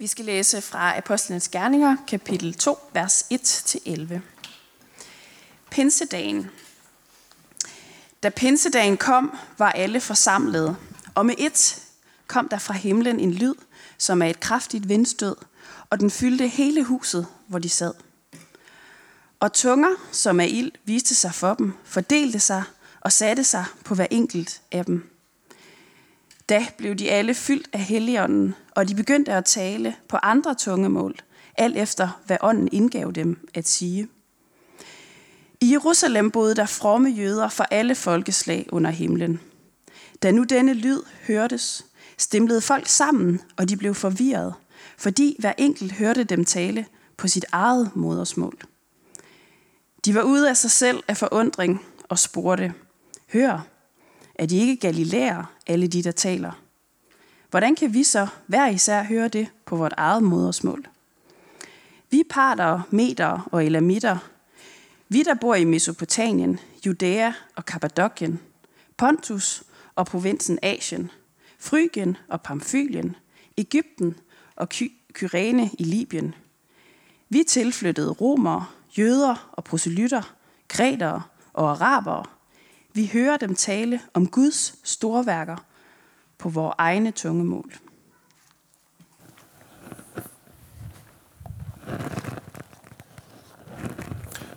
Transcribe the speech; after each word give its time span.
Vi 0.00 0.06
skal 0.06 0.24
læse 0.24 0.60
fra 0.60 0.96
Apostlenes 0.98 1.48
Gerninger, 1.48 1.96
kapitel 2.08 2.54
2, 2.54 2.78
vers 2.92 3.24
1-11. 3.32 4.14
Pinsedagen. 5.70 6.50
Da 8.22 8.28
pinsedagen 8.28 8.96
kom, 8.96 9.38
var 9.58 9.72
alle 9.72 10.00
forsamlede, 10.00 10.76
og 11.14 11.26
med 11.26 11.34
et 11.38 11.82
kom 12.26 12.48
der 12.48 12.58
fra 12.58 12.74
himlen 12.74 13.20
en 13.20 13.34
lyd, 13.34 13.54
som 13.98 14.22
er 14.22 14.26
et 14.26 14.40
kraftigt 14.40 14.88
vindstød, 14.88 15.36
og 15.90 16.00
den 16.00 16.10
fyldte 16.10 16.48
hele 16.48 16.84
huset, 16.84 17.26
hvor 17.46 17.58
de 17.58 17.68
sad. 17.68 17.94
Og 19.40 19.52
tunger, 19.52 19.90
som 20.12 20.40
er 20.40 20.44
ild, 20.44 20.72
viste 20.84 21.14
sig 21.14 21.34
for 21.34 21.54
dem, 21.54 21.72
fordelte 21.84 22.40
sig 22.40 22.62
og 23.00 23.12
satte 23.12 23.44
sig 23.44 23.64
på 23.84 23.94
hver 23.94 24.06
enkelt 24.10 24.62
af 24.72 24.84
dem. 24.84 25.09
Da 26.50 26.66
blev 26.76 26.94
de 26.94 27.10
alle 27.10 27.34
fyldt 27.34 27.68
af 27.72 27.80
Helligånden, 27.80 28.54
og 28.70 28.88
de 28.88 28.94
begyndte 28.94 29.32
at 29.32 29.44
tale 29.44 29.96
på 30.08 30.16
andre 30.16 30.54
tungemål, 30.54 31.14
alt 31.56 31.76
efter 31.76 32.20
hvad 32.26 32.36
ånden 32.40 32.68
indgav 32.72 33.12
dem 33.14 33.48
at 33.54 33.68
sige. 33.68 34.08
I 35.60 35.72
Jerusalem 35.72 36.30
boede 36.30 36.54
der 36.54 36.66
fromme 36.66 37.08
jøder 37.08 37.48
fra 37.48 37.66
alle 37.70 37.94
folkeslag 37.94 38.66
under 38.72 38.90
himlen. 38.90 39.40
Da 40.22 40.30
nu 40.30 40.44
denne 40.44 40.74
lyd 40.74 41.02
hørtes, 41.26 41.86
stemlede 42.18 42.60
folk 42.60 42.86
sammen, 42.86 43.40
og 43.56 43.68
de 43.68 43.76
blev 43.76 43.94
forvirret, 43.94 44.54
fordi 44.98 45.36
hver 45.38 45.52
enkelt 45.58 45.92
hørte 45.92 46.24
dem 46.24 46.44
tale 46.44 46.86
på 47.16 47.28
sit 47.28 47.44
eget 47.52 47.90
modersmål. 47.96 48.58
De 50.04 50.14
var 50.14 50.22
ude 50.22 50.48
af 50.50 50.56
sig 50.56 50.70
selv 50.70 51.02
af 51.08 51.16
forundring 51.16 51.84
og 52.08 52.18
spurgte, 52.18 52.74
Hør, 53.32 53.66
er 54.40 54.46
de 54.46 54.56
ikke 54.56 54.76
galilæer, 54.76 55.52
alle 55.66 55.86
de, 55.86 56.02
der 56.02 56.12
taler? 56.12 56.52
Hvordan 57.50 57.74
kan 57.74 57.94
vi 57.94 58.04
så 58.04 58.26
hver 58.46 58.68
især 58.68 59.02
høre 59.02 59.28
det 59.28 59.48
på 59.66 59.76
vort 59.76 59.94
eget 59.96 60.22
modersmål? 60.22 60.86
Vi 62.10 62.22
parter, 62.30 62.80
meter 62.90 63.48
og 63.52 63.64
elamitter, 63.64 64.18
vi 65.08 65.22
der 65.22 65.34
bor 65.34 65.54
i 65.54 65.64
Mesopotamien, 65.64 66.58
Judæa 66.86 67.32
og 67.56 67.64
Kappadokien, 67.64 68.40
Pontus 68.96 69.62
og 69.94 70.06
provinsen 70.06 70.58
Asien, 70.62 71.10
Frygien 71.58 72.16
og 72.28 72.42
Pamfylien, 72.42 73.16
Ægypten 73.58 74.14
og 74.56 74.68
Kyrene 75.12 75.70
i 75.78 75.84
Libyen. 75.84 76.34
Vi 77.28 77.44
tilflyttede 77.48 78.10
romere, 78.10 78.66
jøder 78.98 79.50
og 79.52 79.64
proselytter, 79.64 80.34
grækere 80.68 81.22
og 81.52 81.70
arabere. 81.70 82.24
Vi 82.92 83.10
hører 83.12 83.36
dem 83.36 83.54
tale 83.54 84.00
om 84.14 84.26
Guds 84.26 84.74
storværker 84.84 85.56
på 86.38 86.48
vores 86.48 86.74
egne 86.78 87.10
tungemål. 87.10 87.72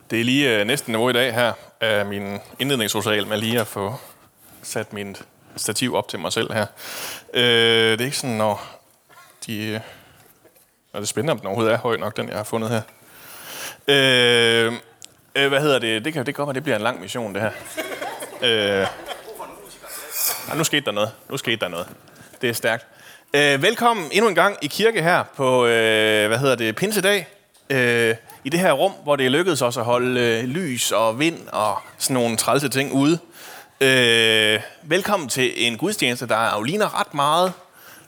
Det 0.10 0.20
er 0.20 0.24
lige 0.24 0.60
øh, 0.60 0.68
næsten 0.68 0.92
niveau 0.92 1.10
i 1.10 1.14
dag 1.14 1.34
her 1.34 1.54
af 1.82 2.06
min 2.06 2.38
indledningsrosal 2.60 3.28
med 3.28 3.38
lige 3.38 3.60
at 3.60 3.68
få 3.68 3.94
sat 4.62 4.94
min 4.94 5.16
stativ 5.56 5.96
op 5.96 6.08
til 6.08 6.20
mig 6.20 6.34
selv 6.34 6.54
her. 6.54 6.66
Øh, 7.34 7.44
det 7.92 8.02
er 8.02 8.06
ikke 8.06 8.18
sådan, 8.18 8.36
når 8.36 8.80
de... 9.46 9.66
Øh, 9.68 9.80
er 10.94 11.06
spændende, 11.06 11.32
om 11.32 11.38
den 11.38 11.48
overhovedet 11.48 11.74
er 11.74 11.78
høj 11.78 11.98
nok, 11.98 12.18
den 12.18 12.30
jeg 12.30 12.38
har 12.38 12.44
fundet 12.44 12.70
her. 12.70 12.82
Øh, 13.88 14.74
øh, 15.36 15.48
hvad 15.48 15.62
hedder 15.62 15.80
det? 15.80 16.06
Det 16.06 16.14
kan 16.14 16.26
det 16.26 16.36
godt 16.36 16.48
være, 16.48 16.54
det 16.54 16.64
bliver 16.64 16.76
en 16.76 16.82
lang 16.82 17.02
mission, 17.02 17.34
det 17.34 17.42
her. 17.42 17.52
Øh, 18.44 18.88
ja, 20.50 20.56
nu 20.56 20.64
skete 20.64 20.86
der 20.86 20.92
noget. 20.92 21.12
Nu 21.30 21.38
skete 21.38 21.58
der 21.58 21.68
noget. 21.68 21.88
Det 22.42 22.50
er 22.50 22.54
stærkt. 22.54 22.86
Øh, 23.34 23.62
velkommen 23.62 24.10
endnu 24.12 24.30
en 24.30 24.36
gang 24.36 24.58
i 24.62 24.68
kirke 24.68 25.04
her 25.04 25.24
på, 25.36 25.66
øh, 25.66 26.28
hvad 26.28 26.38
hedder 26.38 26.56
det, 26.56 26.76
Pinsedag. 26.76 27.28
Øh, 27.70 28.16
I 28.44 28.50
det 28.50 28.60
her 28.60 28.72
rum, 28.72 28.92
hvor 29.04 29.16
det 29.16 29.26
er 29.26 29.30
lykkedes 29.30 29.62
os 29.62 29.78
at 29.78 29.84
holde 29.86 30.22
øh, 30.22 30.44
lys 30.44 30.92
og 30.92 31.20
vind 31.20 31.48
og 31.48 31.82
sådan 31.98 32.14
nogle 32.14 32.38
trælse 32.38 32.70
ting 32.70 32.94
ude. 32.94 33.20
Øh, 33.82 34.62
velkommen 34.82 35.30
til 35.30 35.68
en 35.68 35.78
gudstjeneste, 35.78 36.28
der 36.28 36.56
jo 36.58 36.64
ligner 36.64 37.00
ret 37.00 37.14
meget 37.14 37.54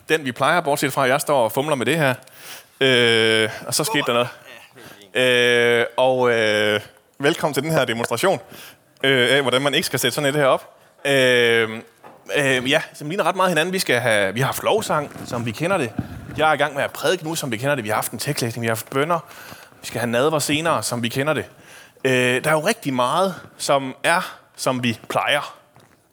den, 0.09 0.25
vi 0.25 0.31
plejer, 0.31 0.61
bortset 0.61 0.93
fra, 0.93 1.03
at 1.03 1.09
jeg 1.09 1.21
står 1.21 1.43
og 1.43 1.51
fumler 1.51 1.75
med 1.75 1.85
det 1.85 1.97
her. 1.97 2.13
Øh, 2.81 3.49
og 3.67 3.73
så 3.73 3.83
skete 3.83 4.03
der 4.07 4.13
noget. 4.13 4.29
Øh, 5.13 5.85
og 5.97 6.31
øh, 6.31 6.79
velkommen 7.19 7.53
til 7.53 7.63
den 7.63 7.71
her 7.71 7.85
demonstration 7.85 8.39
øh, 9.05 9.35
af, 9.35 9.41
hvordan 9.41 9.61
man 9.61 9.73
ikke 9.73 9.85
skal 9.85 9.99
sætte 9.99 10.15
sådan 10.15 10.29
et 10.29 10.35
her 10.35 10.45
op. 10.45 10.77
Øh, 11.05 11.81
øh, 12.35 12.69
ja, 12.69 12.81
som 12.93 13.09
ligner 13.09 13.23
ret 13.23 13.35
meget 13.35 13.51
hinanden. 13.51 13.73
Vi, 13.73 13.79
skal 13.79 13.99
have, 13.99 14.33
vi 14.33 14.39
har 14.39 14.45
haft 14.45 14.63
lovsang, 14.63 15.27
som 15.27 15.45
vi 15.45 15.51
kender 15.51 15.77
det. 15.77 15.93
Jeg 16.37 16.49
er 16.49 16.53
i 16.53 16.57
gang 16.57 16.75
med 16.75 16.83
at 16.83 16.91
prædike 16.91 17.23
nu, 17.23 17.35
som 17.35 17.51
vi 17.51 17.57
kender 17.57 17.75
det. 17.75 17.83
Vi 17.83 17.89
har 17.89 17.95
haft 17.95 18.11
en 18.11 18.19
tekstlæsning, 18.19 18.61
vi 18.61 18.67
har 18.67 18.75
haft 18.75 18.89
bønder. 18.89 19.19
Vi 19.81 19.87
skal 19.87 19.99
have 19.99 20.11
nadver 20.11 20.39
senere, 20.39 20.83
som 20.83 21.03
vi 21.03 21.09
kender 21.09 21.33
det. 21.33 21.45
Øh, 22.03 22.43
der 22.43 22.49
er 22.49 22.53
jo 22.53 22.67
rigtig 22.67 22.93
meget, 22.93 23.35
som 23.57 23.95
er, 24.03 24.39
som 24.55 24.83
vi 24.83 24.99
plejer, 25.09 25.57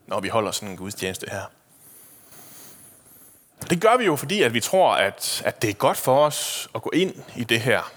når 0.06 0.20
vi 0.20 0.28
holder 0.28 0.50
sådan 0.50 0.68
en 0.68 0.76
gudstjeneste 0.76 1.26
her. 1.30 1.42
Det 3.70 3.80
gør 3.80 3.96
vi 3.96 4.04
jo, 4.04 4.16
fordi 4.16 4.42
at 4.42 4.54
vi 4.54 4.60
tror, 4.60 4.94
at, 4.94 5.42
at 5.44 5.62
det 5.62 5.70
er 5.70 5.74
godt 5.74 5.96
for 5.96 6.24
os 6.24 6.68
at 6.74 6.82
gå 6.82 6.90
ind 6.94 7.14
i 7.36 7.44
det 7.44 7.60
her. 7.60 7.92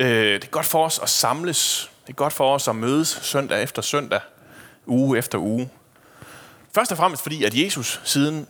Øh, 0.00 0.34
det 0.34 0.44
er 0.44 0.48
godt 0.48 0.66
for 0.66 0.84
os 0.84 0.98
at 0.98 1.08
samles. 1.08 1.91
Det 2.06 2.12
er 2.12 2.16
godt 2.16 2.32
for 2.32 2.54
os 2.54 2.68
at 2.68 2.76
mødes 2.76 3.18
søndag 3.22 3.62
efter 3.62 3.82
søndag, 3.82 4.20
uge 4.86 5.18
efter 5.18 5.38
uge. 5.38 5.70
Først 6.74 6.90
og 6.90 6.98
fremmest 6.98 7.22
fordi, 7.22 7.44
at 7.44 7.54
Jesus 7.54 8.00
siden 8.04 8.46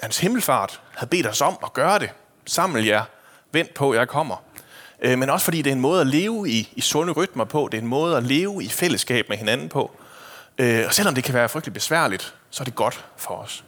hans 0.00 0.18
himmelfart 0.18 0.80
havde 0.94 1.10
bedt 1.10 1.26
os 1.26 1.40
om 1.40 1.58
at 1.62 1.72
gøre 1.72 1.98
det. 1.98 2.10
Samle 2.46 2.86
jer, 2.86 3.04
vent 3.52 3.74
på, 3.74 3.94
jeg 3.94 4.08
kommer. 4.08 4.36
Øh, 5.02 5.18
men 5.18 5.30
også 5.30 5.44
fordi 5.44 5.62
det 5.62 5.70
er 5.70 5.74
en 5.74 5.80
måde 5.80 6.00
at 6.00 6.06
leve 6.06 6.50
i, 6.50 6.72
i 6.72 6.80
sunde 6.80 7.12
rytmer 7.12 7.44
på. 7.44 7.68
Det 7.72 7.78
er 7.78 7.82
en 7.82 7.88
måde 7.88 8.16
at 8.16 8.22
leve 8.22 8.64
i 8.64 8.68
fællesskab 8.68 9.28
med 9.28 9.36
hinanden 9.36 9.68
på. 9.68 9.90
Øh, 10.58 10.84
og 10.86 10.94
selvom 10.94 11.14
det 11.14 11.24
kan 11.24 11.34
være 11.34 11.48
frygtelig 11.48 11.74
besværligt, 11.74 12.34
så 12.50 12.62
er 12.62 12.64
det 12.64 12.74
godt 12.74 13.04
for 13.16 13.34
os. 13.34 13.64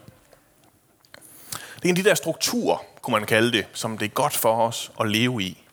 Det 1.77 1.85
er 1.85 1.89
en 1.89 1.97
af 1.97 2.03
de 2.03 2.09
der 2.09 2.15
strukturer, 2.15 2.79
kunne 3.03 3.13
man 3.13 3.27
kalde 3.27 3.53
det, 3.53 3.67
som 3.73 3.99
det 3.99 4.05
er 4.05 4.11
godt 4.11 4.37
for 4.37 4.67
os 4.67 4.91
at 5.01 5.09
leve 5.11 5.43
i. 5.43 5.65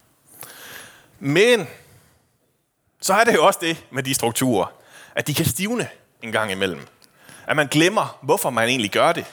Men 1.19 1.67
så 3.05 3.13
er 3.13 3.23
det 3.23 3.33
jo 3.33 3.45
også 3.45 3.59
det 3.61 3.85
med 3.91 4.03
de 4.03 4.13
strukturer, 4.13 4.65
at 5.15 5.27
de 5.27 5.33
kan 5.33 5.45
stivne 5.45 5.87
en 6.21 6.31
gang 6.31 6.51
imellem. 6.51 6.87
At 7.47 7.55
man 7.55 7.67
glemmer, 7.67 8.17
hvorfor 8.21 8.49
man 8.49 8.69
egentlig 8.69 8.91
gør 8.91 9.11
det. 9.11 9.25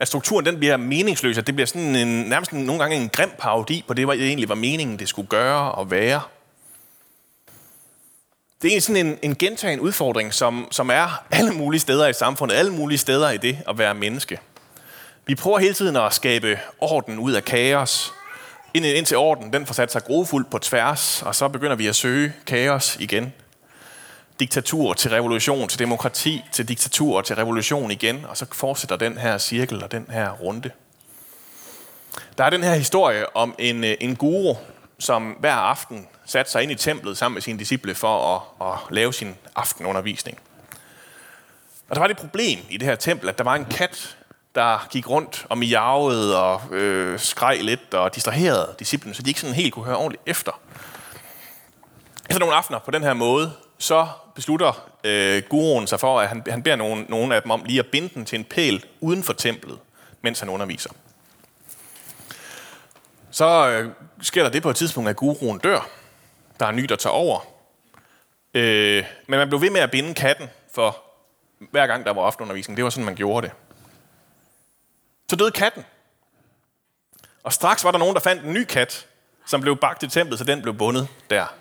At 0.00 0.08
strukturen 0.08 0.46
den 0.46 0.58
bliver 0.58 0.76
meningsløs, 0.76 1.38
at 1.38 1.46
det 1.46 1.54
bliver 1.54 1.66
sådan 1.66 1.96
en, 1.96 2.08
nærmest 2.08 2.52
nogle 2.52 2.80
gange 2.80 2.96
en 2.96 3.08
grim 3.08 3.30
parodi 3.38 3.84
på 3.88 3.94
det, 3.94 4.06
hvad 4.06 4.16
egentlig 4.16 4.48
var 4.48 4.54
meningen, 4.54 4.98
det 4.98 5.08
skulle 5.08 5.28
gøre 5.28 5.72
og 5.72 5.90
være. 5.90 6.20
Det 8.62 8.76
er 8.76 8.80
sådan 8.80 9.06
en, 9.06 9.18
en 9.22 9.34
gentagen 9.34 9.80
udfordring, 9.80 10.34
som, 10.34 10.68
som 10.70 10.90
er 10.90 11.24
alle 11.30 11.52
mulige 11.52 11.80
steder 11.80 12.08
i 12.08 12.12
samfundet, 12.12 12.56
alle 12.56 12.72
mulige 12.72 12.98
steder 12.98 13.30
i 13.30 13.36
det 13.36 13.58
at 13.68 13.78
være 13.78 13.94
menneske. 13.94 14.40
Vi 15.26 15.34
prøver 15.34 15.58
hele 15.58 15.74
tiden 15.74 15.96
at 15.96 16.14
skabe 16.14 16.58
orden 16.78 17.18
ud 17.18 17.32
af 17.32 17.44
kaos, 17.44 18.12
indtil 18.74 19.16
orden 19.16 19.52
den 19.52 19.66
får 19.66 19.74
sat 19.74 19.92
sig 19.92 20.04
grofuldt 20.04 20.50
på 20.50 20.58
tværs, 20.58 21.22
og 21.22 21.34
så 21.34 21.48
begynder 21.48 21.76
vi 21.76 21.86
at 21.86 21.96
søge 21.96 22.32
kaos 22.46 22.96
igen. 23.00 23.32
Diktatur 24.40 24.92
til 24.92 25.10
revolution, 25.10 25.68
til 25.68 25.78
demokrati, 25.78 26.44
til 26.52 26.68
diktatur, 26.68 27.20
til 27.20 27.36
revolution 27.36 27.90
igen, 27.90 28.24
og 28.28 28.36
så 28.36 28.46
fortsætter 28.52 28.96
den 28.96 29.18
her 29.18 29.38
cirkel 29.38 29.84
og 29.84 29.92
den 29.92 30.06
her 30.10 30.30
runde. 30.30 30.70
Der 32.38 32.44
er 32.44 32.50
den 32.50 32.62
her 32.62 32.74
historie 32.74 33.36
om 33.36 33.54
en, 33.58 33.84
øh, 33.84 33.94
en 34.00 34.16
guru, 34.16 34.56
som 34.98 35.36
hver 35.40 35.54
aften 35.54 36.08
satte 36.24 36.52
sig 36.52 36.62
ind 36.62 36.72
i 36.72 36.74
templet 36.74 37.18
sammen 37.18 37.34
med 37.34 37.42
sine 37.42 37.58
disciple 37.58 37.94
for 37.94 38.36
at, 38.36 38.72
at 38.72 38.78
lave 38.90 39.12
sin 39.12 39.36
aftenundervisning. 39.56 40.38
Og 41.88 41.96
der 41.96 42.00
var 42.00 42.06
det 42.06 42.16
problem 42.16 42.58
i 42.70 42.76
det 42.76 42.88
her 42.88 42.94
tempel, 42.94 43.28
at 43.28 43.38
der 43.38 43.44
var 43.44 43.54
en 43.54 43.64
kat, 43.64 44.16
der 44.54 44.88
gik 44.90 45.10
rundt 45.10 45.46
og 45.48 45.58
miavede 45.58 46.42
og 46.42 46.74
øh, 46.74 47.18
skreg 47.18 47.58
lidt 47.62 47.94
og 47.94 48.14
distraherede 48.14 48.74
disciplen, 48.78 49.14
så 49.14 49.22
de 49.22 49.30
ikke 49.30 49.40
sådan 49.40 49.54
helt 49.54 49.72
kunne 49.74 49.84
høre 49.84 49.96
ordentligt 49.96 50.22
efter. 50.26 50.60
Efter 52.30 52.38
nogle 52.38 52.54
aftener 52.54 52.78
på 52.78 52.90
den 52.90 53.02
her 53.02 53.14
måde, 53.14 53.52
så 53.78 54.08
beslutter 54.34 54.90
øh, 55.04 55.42
guruen 55.48 55.86
sig 55.86 56.00
for, 56.00 56.20
at 56.20 56.28
han, 56.28 56.42
han 56.48 56.62
beder 56.62 56.76
nogen, 56.76 57.06
nogen 57.08 57.32
af 57.32 57.42
dem 57.42 57.50
om 57.50 57.64
lige 57.64 57.78
at 57.78 57.86
binde 57.86 58.10
den 58.14 58.24
til 58.24 58.38
en 58.38 58.44
pæl 58.44 58.84
uden 59.00 59.22
for 59.22 59.32
templet, 59.32 59.78
mens 60.22 60.40
han 60.40 60.48
underviser. 60.48 60.90
Så 63.30 63.68
øh, 63.68 63.90
sker 64.22 64.42
der 64.42 64.50
det 64.50 64.62
på 64.62 64.70
et 64.70 64.76
tidspunkt, 64.76 65.10
at 65.10 65.16
guruen 65.16 65.58
dør. 65.58 65.88
Der 66.60 66.66
er 66.66 66.70
en 66.70 66.76
ny, 66.76 66.84
der 66.84 66.96
tager 66.96 67.14
over. 67.14 67.40
Øh, 68.54 69.04
men 69.26 69.38
man 69.38 69.48
blev 69.48 69.60
ved 69.60 69.70
med 69.70 69.80
at 69.80 69.90
binde 69.90 70.14
katten 70.14 70.48
for 70.74 70.96
hver 71.70 71.86
gang, 71.86 72.04
der 72.04 72.12
var 72.12 72.22
aftenundervisning. 72.22 72.76
Det 72.76 72.84
var 72.84 72.90
sådan, 72.90 73.04
man 73.04 73.16
gjorde 73.16 73.46
det. 73.46 73.54
Så 75.30 75.36
døde 75.36 75.50
katten. 75.50 75.84
Og 77.42 77.52
straks 77.52 77.84
var 77.84 77.90
der 77.90 77.98
nogen, 77.98 78.14
der 78.14 78.20
fandt 78.20 78.44
en 78.44 78.52
ny 78.52 78.64
kat, 78.64 79.06
som 79.46 79.60
blev 79.60 79.76
bagt 79.76 80.02
i 80.02 80.08
templet, 80.08 80.38
så 80.38 80.44
den 80.44 80.62
blev 80.62 80.74
bundet 80.74 81.08
der. 81.30 81.54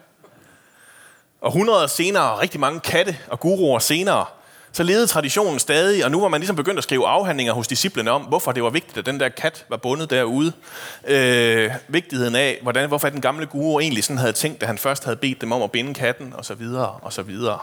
Og 1.42 1.52
hundrede 1.52 1.88
senere, 1.88 2.42
rigtig 2.42 2.60
mange 2.60 2.80
katte 2.80 3.18
og 3.28 3.40
guruer 3.40 3.80
senere, 3.80 4.26
så 4.72 4.84
levede 4.84 5.08
traditionen 5.08 5.60
stadig, 5.60 6.06
og 6.06 6.12
nu 6.12 6.22
var 6.22 6.28
man 6.28 6.40
ligesom 6.40 6.56
begyndt 6.56 6.78
at 6.78 6.84
skrive 6.84 7.08
afhandlinger 7.08 7.54
hos 7.54 7.68
disciplene 7.68 8.12
om, 8.12 8.22
hvorfor 8.22 8.52
det 8.52 8.64
var 8.64 8.70
vigtigt, 8.70 8.98
at 8.98 9.06
den 9.06 9.20
der 9.20 9.30
kat 9.30 9.66
var 9.70 9.78
bundet 9.78 10.10
derude. 10.10 10.54
Øh, 11.08 11.72
vigtigheden 11.88 12.36
af, 12.36 12.60
hvordan, 12.62 12.88
hvorfor 12.88 13.10
den 13.10 13.22
gamle 13.22 13.46
guru 13.46 13.80
egentlig 13.80 14.04
sådan 14.04 14.18
havde 14.18 14.34
tænkt, 14.34 14.62
da 14.62 14.66
han 14.66 14.78
først 14.78 15.04
havde 15.04 15.18
bedt 15.18 15.42
dem 15.42 15.52
om 15.52 15.62
at 15.62 15.72
binde 15.72 15.94
katten, 15.94 16.34
og 16.34 16.46
så 16.46 16.54
videre, 16.54 17.00
og 17.02 17.14
så 17.14 17.22
videre. 17.22 17.60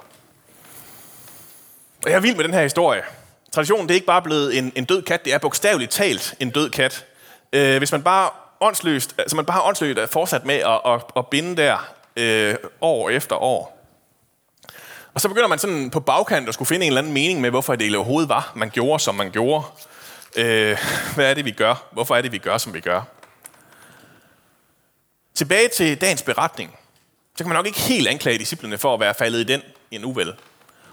Og 2.05 2.11
jeg 2.11 2.17
er 2.17 2.20
vild 2.20 2.37
med 2.37 2.44
den 2.44 2.55
her 2.55 2.62
historie. 2.62 3.03
Traditionen 3.52 3.88
det 3.88 3.94
er 3.94 3.96
ikke 3.96 4.06
bare 4.06 4.22
blevet 4.22 4.58
en, 4.58 4.72
en 4.76 4.84
død 4.84 5.02
kat, 5.02 5.25
det 5.25 5.34
er 5.34 5.38
bogstaveligt 5.38 5.90
talt 5.90 6.34
en 6.40 6.50
død 6.50 6.70
kat. 6.70 7.06
Øh, 7.52 7.78
hvis 7.78 7.93
man 7.93 8.02
bare 8.02 8.31
åndsløst, 8.60 9.14
altså 9.19 9.37
man 9.37 9.44
bare 9.44 9.62
åndsløst 9.62 9.98
er 9.98 10.06
fortsat 10.06 10.44
med 10.44 10.54
at, 10.54 10.81
at, 10.84 11.02
at 11.16 11.26
binde 11.26 11.56
der 11.56 11.88
øh, 12.16 12.54
år 12.81 13.10
efter 13.10 13.37
år. 13.37 13.76
Og 15.14 15.20
så 15.20 15.28
begynder 15.28 15.48
man 15.48 15.58
sådan 15.58 15.90
på 15.90 16.00
bagkant 16.00 16.48
at 16.48 16.54
skulle 16.54 16.69
finde 16.69 16.87
en 16.87 16.90
eller 16.90 17.00
anden 17.00 17.12
mening 17.12 17.40
med, 17.40 17.50
hvorfor 17.50 17.76
det 17.76 17.96
overhovedet 17.96 18.28
var, 18.28 18.52
man 18.56 18.70
gjorde, 18.70 19.02
som 19.02 19.14
man 19.14 19.31
gjorde. 19.31 19.64
Øh, 20.37 20.78
hvad 21.14 21.31
er 21.31 21.34
det, 21.34 21.44
vi 21.44 21.50
gør? 21.50 21.88
Hvorfor 21.93 22.16
er 22.16 22.22
det, 22.22 22.32
vi 22.32 22.38
gør, 22.38 22.58
som 22.58 22.75
vi 22.75 22.81
gør? 22.81 23.02
Tilbage 25.34 25.69
til 25.69 26.00
dagens 26.00 26.22
beretning. 26.22 26.78
Så 27.37 27.44
kan 27.44 27.48
man 27.48 27.56
nok 27.56 27.66
ikke 27.66 27.78
helt 27.78 28.08
anklage 28.08 28.38
disciplene 28.38 28.78
for 28.78 28.94
at 28.94 29.00
være 29.00 29.14
faldet 29.14 29.40
i 29.40 29.44
den 29.44 29.62
i 29.90 29.96
en 29.96 30.04
uvel. 30.04 30.34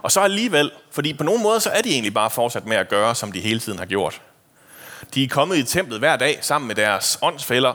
Og 0.04 0.12
så 0.12 0.22
alligevel, 0.22 0.72
fordi 0.92 1.14
på 1.14 1.24
nogle 1.24 1.44
måder, 1.44 1.60
så 1.60 1.70
er 1.70 1.82
de 1.82 1.90
egentlig 1.90 2.14
bare 2.14 2.30
fortsat 2.30 2.66
med 2.66 2.78
at 2.78 2.90
gøre, 2.90 3.16
som 3.16 3.32
de 3.32 3.40
hele 3.40 3.60
tiden 3.60 3.80
har 3.80 3.86
gjort. 3.86 4.22
De 5.14 5.24
er 5.24 5.28
kommet 5.28 5.58
i 5.58 5.64
templet 5.64 6.00
hver 6.00 6.16
dag 6.16 6.40
sammen 6.42 6.68
med 6.68 6.76
deres 6.76 7.18
åndsfælder. 7.22 7.74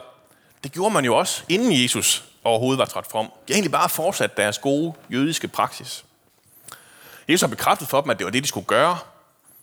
Det 0.64 0.72
gjorde 0.72 0.94
man 0.94 1.04
jo 1.04 1.16
også, 1.16 1.42
inden 1.48 1.82
Jesus 1.82 2.24
overhovedet 2.44 2.78
var 2.78 2.84
trådt 2.84 3.10
frem. 3.10 3.26
De 3.26 3.52
har 3.52 3.54
egentlig 3.54 3.72
bare 3.72 3.88
fortsat 3.88 4.36
deres 4.36 4.58
gode 4.58 4.92
jødiske 5.10 5.48
praksis. 5.48 6.04
Jesus 7.28 7.40
har 7.40 7.48
bekræftet 7.48 7.88
for 7.88 8.00
dem, 8.00 8.10
at 8.10 8.18
det 8.18 8.24
var 8.24 8.30
det, 8.30 8.42
de 8.42 8.48
skulle 8.48 8.66
gøre. 8.66 8.98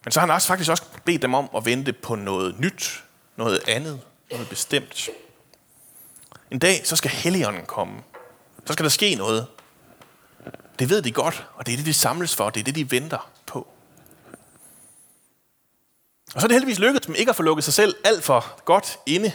Men 0.03 0.12
så 0.12 0.19
har 0.19 0.27
han 0.27 0.35
også 0.35 0.47
faktisk 0.47 0.71
også 0.71 0.83
bedt 1.06 1.21
dem 1.21 1.33
om 1.33 1.50
at 1.57 1.65
vente 1.65 1.94
på 1.94 2.15
noget 2.15 2.59
nyt, 2.59 3.03
noget 3.35 3.62
andet, 3.67 4.00
noget 4.31 4.50
bestemt. 4.50 5.09
En 6.51 6.59
dag, 6.59 6.81
så 6.88 6.95
skal 6.95 7.12
Helligånden 7.12 7.65
komme. 7.65 7.94
Så 8.65 8.73
skal 8.73 8.83
der 8.83 8.89
ske 8.89 9.15
noget. 9.15 9.47
Det 10.80 10.89
ved 10.89 11.01
de 11.01 11.12
godt, 11.12 11.48
og 11.54 11.66
det 11.66 11.74
er 11.74 11.77
det, 11.77 11.86
de 11.86 11.94
samles 11.94 12.36
for. 12.36 12.50
Det 12.50 12.60
er 12.60 12.63
det, 12.63 12.75
de 12.75 12.92
venter 12.92 13.30
på. 13.45 13.68
Og 16.36 16.42
så 16.42 16.45
er 16.45 16.48
det 16.48 16.51
heldigvis 16.51 16.80
lykkedes 16.80 17.06
dem 17.06 17.16
ikke 17.16 17.30
at 17.30 17.36
få 17.36 17.44
lukket 17.44 17.63
sig 17.63 17.74
selv 17.74 17.95
alt 18.04 18.24
for 18.24 18.62
godt 18.66 19.00
inde. 19.06 19.31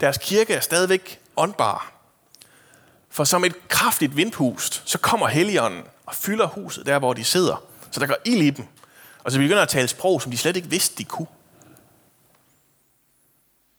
Deres 0.00 0.18
kirke 0.18 0.54
er 0.54 0.60
stadigvæk 0.60 1.20
åndbar. 1.36 1.92
For 3.10 3.24
som 3.24 3.44
et 3.44 3.68
kraftigt 3.68 4.16
vindpust, 4.16 4.82
så 4.84 4.98
kommer 4.98 5.28
Helligånden 5.28 5.82
og 6.06 6.14
fylder 6.14 6.46
huset 6.46 6.86
der, 6.86 6.98
hvor 6.98 7.12
de 7.12 7.24
sidder. 7.24 7.62
Så 7.90 8.00
der 8.00 8.06
går 8.06 8.16
ild 8.24 8.42
i 8.42 8.50
dem. 8.50 8.66
Og 9.24 9.32
så 9.32 9.38
begynder 9.38 9.62
at 9.62 9.68
tale 9.68 9.88
sprog, 9.88 10.22
som 10.22 10.30
de 10.30 10.38
slet 10.38 10.56
ikke 10.56 10.68
vidste, 10.68 10.96
de 10.96 11.04
kunne. 11.04 11.26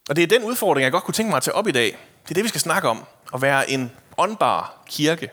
Og 0.10 0.16
det 0.16 0.24
er 0.24 0.28
den 0.28 0.44
udfordring, 0.44 0.83
jeg 0.83 0.92
godt 0.92 1.04
kunne 1.04 1.13
tænke 1.13 1.30
mig 1.30 1.38
at 1.38 1.44
tage 1.44 1.56
op 1.56 1.68
i 1.68 1.72
dag. 1.72 1.98
Det 2.24 2.30
er 2.30 2.33
det, 2.33 2.44
vi 2.44 2.50
skal 2.50 2.62
snakke 2.62 2.89
om. 2.89 3.06
At 3.33 3.42
være 3.42 3.69
en 3.69 3.92
åndbar 4.18 4.83
kirke. 4.88 5.31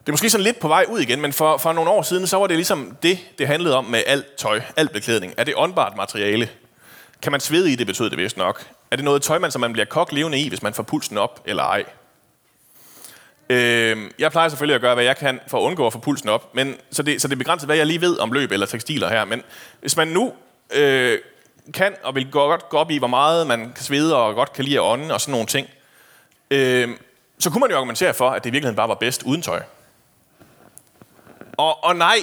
Det 0.00 0.08
er 0.08 0.12
måske 0.12 0.30
sådan 0.30 0.44
lidt 0.44 0.60
på 0.60 0.68
vej 0.68 0.84
ud 0.88 1.00
igen, 1.00 1.20
men 1.20 1.32
for, 1.32 1.56
for 1.56 1.72
nogle 1.72 1.90
år 1.90 2.02
siden, 2.02 2.26
så 2.26 2.36
var 2.36 2.46
det 2.46 2.56
ligesom 2.56 2.96
det, 3.02 3.18
det 3.38 3.46
handlede 3.46 3.76
om 3.76 3.84
med 3.84 4.02
alt 4.06 4.36
tøj, 4.36 4.60
alt 4.76 4.92
beklædning. 4.92 5.34
Er 5.36 5.44
det 5.44 5.54
åndbart 5.56 5.96
materiale? 5.96 6.48
Kan 7.22 7.32
man 7.32 7.40
svede 7.40 7.72
i 7.72 7.76
det, 7.76 7.86
betød 7.86 8.10
det 8.10 8.18
vist 8.18 8.36
nok. 8.36 8.66
Er 8.90 8.96
det 8.96 9.04
noget 9.04 9.22
tøj, 9.22 9.38
man, 9.38 9.50
som 9.50 9.60
man 9.60 9.72
bliver 9.72 9.86
kok 9.86 10.12
levende 10.12 10.38
i, 10.38 10.48
hvis 10.48 10.62
man 10.62 10.74
får 10.74 10.82
pulsen 10.82 11.18
op, 11.18 11.42
eller 11.44 11.62
ej? 11.62 11.84
Øh, 13.50 14.10
jeg 14.18 14.30
plejer 14.30 14.48
selvfølgelig 14.48 14.74
at 14.74 14.80
gøre, 14.80 14.94
hvad 14.94 15.04
jeg 15.04 15.16
kan 15.16 15.40
for 15.48 15.58
at 15.58 15.62
undgå 15.62 15.86
at 15.86 15.92
få 15.92 15.98
pulsen 15.98 16.28
op, 16.28 16.54
men, 16.54 16.76
så, 16.90 17.02
det, 17.02 17.22
så 17.22 17.28
det 17.28 17.34
er 17.34 17.38
begrænset, 17.38 17.68
hvad 17.68 17.76
jeg 17.76 17.86
lige 17.86 18.00
ved 18.00 18.18
om 18.18 18.32
løb 18.32 18.52
eller 18.52 18.66
tekstiler 18.66 19.08
her. 19.08 19.24
Men 19.24 19.42
hvis 19.80 19.96
man 19.96 20.08
nu 20.08 20.32
øh, 20.72 21.18
kan 21.74 21.94
og 22.02 22.14
vil 22.14 22.30
godt 22.30 22.68
gå 22.68 22.76
op 22.76 22.90
i, 22.90 22.98
hvor 22.98 23.08
meget 23.08 23.46
man 23.46 23.60
kan 23.60 23.84
svede 23.84 24.16
og 24.16 24.34
godt 24.34 24.52
kan 24.52 24.64
lide 24.64 24.76
at 24.76 24.82
ånde 24.82 25.14
og 25.14 25.20
sådan 25.20 25.32
nogle 25.32 25.46
ting, 25.46 25.68
øh, 26.50 26.88
så 27.38 27.50
kunne 27.50 27.60
man 27.60 27.70
jo 27.70 27.76
argumentere 27.76 28.14
for, 28.14 28.30
at 28.30 28.44
det 28.44 28.50
i 28.50 28.52
virkeligheden 28.52 28.76
bare 28.76 28.88
var 28.88 28.94
bedst 28.94 29.22
uden 29.22 29.42
tøj. 29.42 29.62
Og, 31.60 31.84
og 31.84 31.96
nej, 31.96 32.18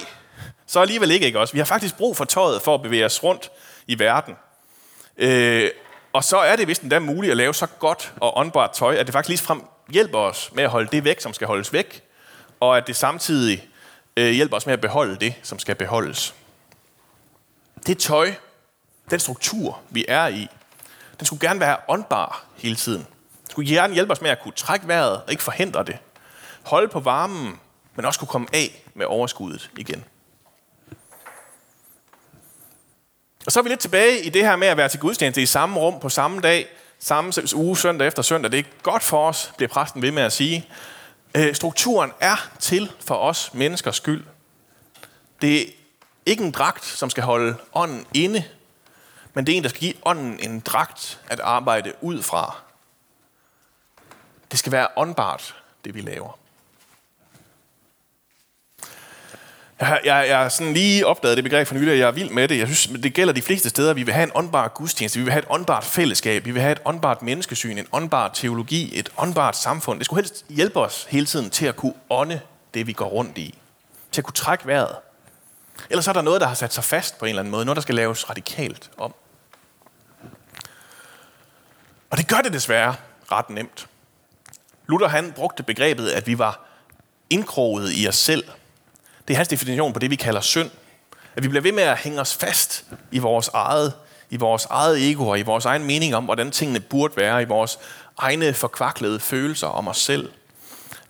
så 0.66 0.80
alligevel 0.80 1.12
ikke, 1.12 1.26
ikke 1.26 1.40
også? 1.40 1.54
Vi 1.54 1.60
har 1.60 1.66
faktisk 1.66 1.98
brug 1.98 2.18
for 2.18 2.26
tøjet 2.26 2.62
for 2.62 2.76
at 2.76 2.82
bevæge 2.82 3.06
os 3.06 3.24
rundt 3.24 3.52
i 3.88 4.00
verden. 4.00 4.36
Øh, 5.18 5.72
og 6.14 6.24
så 6.24 6.38
er 6.38 6.56
det 6.56 6.68
vist 6.68 6.82
endda 6.82 7.00
muligt 7.00 7.32
at 7.32 7.38
lave 7.38 7.54
så 7.54 7.66
godt 7.66 8.14
og 8.22 8.38
åndbart 8.38 8.72
tøj, 8.72 8.96
at 8.96 9.08
det 9.08 9.14
faktisk 9.14 9.30
ligefrem 9.30 9.64
hjælper 9.90 10.20
os 10.20 10.52
med 10.54 10.64
at 10.64 10.70
holde 10.70 10.90
det 10.92 11.04
væk, 11.04 11.22
som 11.22 11.34
skal 11.34 11.48
holdes 11.48 11.74
væk, 11.74 12.04
og 12.60 12.78
at 12.78 12.88
det 12.88 12.96
samtidig 12.96 13.68
øh, 14.18 14.32
hjælper 14.32 14.58
os 14.58 14.66
med 14.66 14.74
at 14.74 14.82
beholde 14.82 15.16
det, 15.16 15.36
som 15.44 15.60
skal 15.60 15.76
beholdes. 15.76 16.36
Det 17.88 17.98
tøj, 17.98 18.34
den 19.10 19.20
struktur, 19.20 19.80
vi 19.90 20.06
er 20.08 20.28
i, 20.28 20.48
den 21.20 21.26
skulle 21.26 21.48
gerne 21.48 21.60
være 21.60 21.78
åndbar 21.88 22.46
hele 22.56 22.76
tiden. 22.76 23.02
Den 23.42 23.52
skulle 23.52 23.70
gerne 23.70 23.94
hjælpe 23.94 24.12
os 24.12 24.22
med 24.22 24.30
at 24.30 24.40
kunne 24.42 24.54
trække 24.54 24.88
vejret 24.88 25.22
og 25.24 25.32
ikke 25.32 25.44
forhindre 25.44 25.84
det. 25.84 25.98
Holde 26.64 26.88
på 26.88 27.00
varmen, 27.00 27.60
men 27.98 28.06
også 28.06 28.20
kunne 28.20 28.28
komme 28.28 28.48
af 28.54 28.84
med 28.94 29.06
overskuddet 29.06 29.72
igen. 29.78 30.06
Og 33.46 33.52
så 33.52 33.60
er 33.60 33.64
vi 33.64 33.70
lidt 33.70 33.80
tilbage 33.80 34.24
i 34.24 34.30
det 34.30 34.42
her 34.46 34.56
med 34.56 34.68
at 34.68 34.78
være 34.78 34.90
til 34.90 35.00
gudstjeneste 35.00 35.42
i 35.42 35.46
samme 35.46 35.80
rum 35.80 36.00
på 36.00 36.10
samme 36.10 36.42
dag, 36.42 36.68
samme 37.00 37.34
uge, 37.56 37.78
søndag 37.78 38.08
efter 38.08 38.22
søndag. 38.22 38.52
Det 38.52 38.60
er 38.60 38.64
godt 38.84 39.04
for 39.04 39.28
os, 39.28 39.54
bliver 39.58 39.70
præsten 39.70 40.02
ved 40.02 40.12
med 40.12 40.24
at 40.24 40.34
sige. 40.34 40.70
Øh, 41.36 41.56
strukturen 41.56 42.12
er 42.20 42.50
til 42.60 42.92
for 43.00 43.16
os 43.16 43.54
menneskers 43.54 43.96
skyld. 43.96 44.26
Det 45.42 45.62
er 45.62 45.66
ikke 46.26 46.44
en 46.44 46.52
dragt, 46.52 46.86
som 46.86 47.10
skal 47.10 47.24
holde 47.24 47.56
ånden 47.74 48.06
inde, 48.14 48.44
men 49.34 49.46
det 49.46 49.54
er 49.54 49.58
en, 49.58 49.64
der 49.64 49.70
skal 49.70 49.80
give 49.80 49.94
ånden 50.06 50.40
en 50.40 50.60
dragt 50.60 51.22
at 51.30 51.40
arbejde 51.40 51.94
ud 52.02 52.22
fra. 52.22 52.58
Det 54.52 54.60
skal 54.60 54.72
være 54.72 54.88
åndbart, 54.96 55.56
det 55.86 55.96
vi 55.96 56.02
laver. 56.02 56.40
Jeg, 59.80 60.02
jeg, 60.06 60.26
jeg 60.28 60.38
har 60.38 60.50
sådan 60.50 60.74
lige 60.74 61.08
opdaget 61.08 61.38
det 61.38 61.44
begreb 61.44 61.68
for 61.68 61.76
nylig, 61.76 61.92
og 61.92 62.00
jeg 62.00 62.08
er 62.08 62.12
vild 62.12 62.30
med 62.30 62.48
det. 62.48 62.58
Jeg 62.60 62.68
synes, 62.68 63.02
det 63.04 63.14
gælder 63.14 63.34
de 63.34 63.42
fleste 63.42 63.70
steder. 63.70 63.94
Vi 63.94 64.04
vil 64.04 64.14
have 64.14 64.24
en 64.24 64.32
åndbar 64.36 64.68
gudstjeneste, 64.68 65.20
vi 65.20 65.24
vil 65.24 65.32
have 65.32 65.42
et 65.42 65.48
åndbart 65.50 65.84
fællesskab, 65.84 66.46
vi 66.46 66.52
vil 66.52 66.62
have 66.62 66.72
et 66.72 66.82
åndbart 66.86 67.22
menneskesyn, 67.22 67.78
en 67.78 67.88
åndbar 67.92 68.28
teologi, 68.28 69.00
et 69.00 69.10
åndbart 69.18 69.58
samfund. 69.58 70.00
Det 70.00 70.06
skulle 70.06 70.24
helst 70.24 70.46
hjælpe 70.50 70.80
os 70.80 71.08
hele 71.10 71.26
tiden 71.26 71.50
til 71.50 71.66
at 71.66 71.76
kunne 71.76 71.94
ånde 72.10 72.40
det, 72.74 72.88
vi 72.88 72.94
går 72.94 73.06
rundt 73.06 73.38
i. 73.38 73.58
Til 74.12 74.22
at 74.22 74.26
kunne 74.26 74.34
trække 74.34 74.68
vejret. 74.68 74.96
Ellers 75.90 76.08
er 76.08 76.14
der 76.14 76.22
noget, 76.22 76.42
der 76.42 76.48
har 76.48 76.56
sat 76.56 76.74
sig 76.74 76.84
fast 76.84 77.20
på 77.20 77.26
en 77.26 77.30
eller 77.30 77.40
anden 77.40 77.52
måde. 77.52 77.66
Noget, 77.66 77.76
der 77.76 77.82
skal 77.82 77.96
laves 77.96 78.30
radikalt 78.30 78.90
om. 78.98 79.14
Og 82.10 82.18
det 82.18 82.28
gør 82.28 82.38
det 82.38 82.54
desværre 82.54 82.96
ret 83.32 83.50
nemt. 83.50 83.88
Luther 84.88 85.08
han 85.08 85.32
brugte 85.32 85.64
begrebet, 85.64 86.10
at 86.10 86.28
vi 86.28 86.38
var 86.38 86.66
indkroget 87.30 87.92
i 87.96 88.08
os 88.08 88.16
selv– 88.16 88.44
det 89.28 89.34
er 89.34 89.38
hans 89.38 89.48
definition 89.48 89.94
på 89.94 90.00
det, 90.00 90.10
vi 90.10 90.16
kalder 90.16 90.42
synd. 90.42 90.72
At 91.36 91.44
vi 91.44 91.48
bliver 91.48 91.62
ved 91.62 91.72
med 91.72 91.84
at 91.84 91.98
hænge 91.98 92.22
os 92.22 92.36
fast 92.36 92.86
i 93.12 93.20
vores 93.20 93.48
eget, 93.48 93.94
i 94.30 94.38
vores 94.38 94.66
eget 94.66 95.12
ego 95.12 95.28
og 95.28 95.40
i 95.40 95.42
vores 95.42 95.66
egen 95.66 95.84
mening 95.84 96.16
om, 96.16 96.24
hvordan 96.24 96.52
tingene 96.52 96.80
burde 96.80 97.18
være, 97.18 97.42
i 97.42 97.46
vores 97.46 97.80
egne 98.18 98.54
forkvaklede 98.54 99.20
følelser 99.20 99.68
om 99.68 99.88
os 99.88 99.98
selv. 99.98 100.32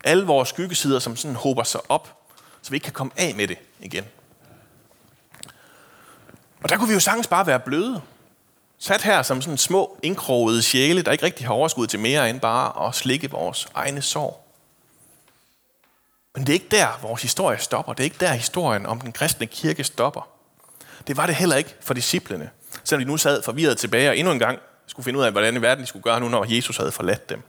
Alle 0.04 0.26
vores 0.26 0.48
skyggesider, 0.48 0.98
som 0.98 1.16
sådan 1.16 1.36
håber 1.36 1.62
sig 1.62 1.80
op, 1.88 2.18
så 2.62 2.70
vi 2.70 2.76
ikke 2.76 2.84
kan 2.84 2.92
komme 2.92 3.12
af 3.16 3.34
med 3.34 3.48
det 3.48 3.58
igen. 3.80 4.04
Og 6.62 6.68
der 6.68 6.76
kunne 6.76 6.88
vi 6.88 6.94
jo 6.94 7.00
sagtens 7.00 7.26
bare 7.26 7.46
være 7.46 7.60
bløde. 7.60 8.00
Sat 8.78 9.02
her 9.02 9.22
som 9.22 9.42
sådan 9.42 9.58
små, 9.58 9.98
indkrogede 10.02 10.62
sjæle, 10.62 11.02
der 11.02 11.12
ikke 11.12 11.24
rigtig 11.24 11.46
har 11.46 11.54
overskud 11.54 11.86
til 11.86 12.00
mere 12.00 12.30
end 12.30 12.40
bare 12.40 12.88
at 12.88 12.94
slikke 12.94 13.30
vores 13.30 13.68
egne 13.74 14.02
sår. 14.02 14.47
Men 16.34 16.46
det 16.46 16.48
er 16.48 16.54
ikke 16.54 16.68
der, 16.70 16.98
vores 17.02 17.22
historie 17.22 17.58
stopper. 17.58 17.92
Det 17.92 18.00
er 18.00 18.04
ikke 18.04 18.16
der, 18.20 18.32
historien 18.32 18.86
om 18.86 19.00
den 19.00 19.12
kristne 19.12 19.46
kirke 19.46 19.84
stopper. 19.84 20.28
Det 21.06 21.16
var 21.16 21.26
det 21.26 21.34
heller 21.34 21.56
ikke 21.56 21.74
for 21.80 21.94
disciplene. 21.94 22.50
Selvom 22.84 23.04
de 23.04 23.10
nu 23.10 23.16
sad 23.16 23.42
forvirret 23.42 23.78
tilbage 23.78 24.10
og 24.10 24.16
endnu 24.16 24.32
en 24.32 24.38
gang 24.38 24.58
skulle 24.86 25.04
finde 25.04 25.18
ud 25.18 25.24
af, 25.24 25.32
hvordan 25.32 25.56
i 25.56 25.62
verden 25.62 25.82
de 25.82 25.88
skulle 25.88 26.02
gøre 26.02 26.20
nu, 26.20 26.28
når 26.28 26.54
Jesus 26.54 26.76
havde 26.76 26.92
forladt 26.92 27.28
dem. 27.28 27.42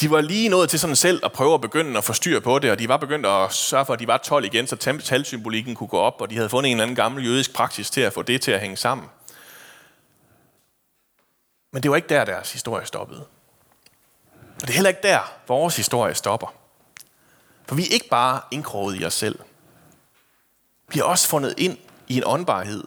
De 0.00 0.10
var 0.10 0.20
lige 0.20 0.48
nået 0.48 0.70
til 0.70 0.78
sådan 0.78 0.96
selv 0.96 1.20
at 1.24 1.32
prøve 1.32 1.54
at 1.54 1.60
begynde 1.60 1.98
at 1.98 2.04
få 2.04 2.12
styr 2.12 2.40
på 2.40 2.58
det, 2.58 2.70
og 2.70 2.78
de 2.78 2.88
var 2.88 2.96
begyndt 2.96 3.26
at 3.26 3.52
sørge 3.52 3.86
for, 3.86 3.92
at 3.92 4.00
de 4.00 4.06
var 4.06 4.16
12 4.16 4.44
igen, 4.44 4.66
så 4.66 4.76
talsymbolikken 5.04 5.74
kunne 5.74 5.88
gå 5.88 5.98
op, 5.98 6.20
og 6.20 6.30
de 6.30 6.36
havde 6.36 6.48
fundet 6.48 6.70
en 6.70 6.76
eller 6.76 6.82
anden 6.82 6.96
gammel 6.96 7.24
jødisk 7.24 7.54
praksis 7.54 7.90
til 7.90 8.00
at 8.00 8.12
få 8.12 8.22
det 8.22 8.40
til 8.40 8.50
at 8.50 8.60
hænge 8.60 8.76
sammen. 8.76 9.06
Men 11.72 11.82
det 11.82 11.90
var 11.90 11.96
ikke 11.96 12.08
der, 12.08 12.24
deres 12.24 12.52
historie 12.52 12.86
stoppede. 12.86 13.24
Og 14.34 14.60
det 14.60 14.68
er 14.68 14.74
heller 14.74 14.90
ikke 14.90 15.02
der, 15.02 15.32
vores 15.48 15.76
historie 15.76 16.14
stopper. 16.14 16.61
For 17.66 17.74
vi 17.74 17.82
er 17.82 17.90
ikke 17.90 18.08
bare 18.08 18.40
indkroget 18.50 19.00
i 19.00 19.04
os 19.04 19.14
selv. 19.14 19.38
Vi 20.92 20.98
har 20.98 21.04
også 21.04 21.28
fundet 21.28 21.54
ind 21.56 21.78
i 22.08 22.16
en 22.16 22.22
åndbarhed, 22.26 22.84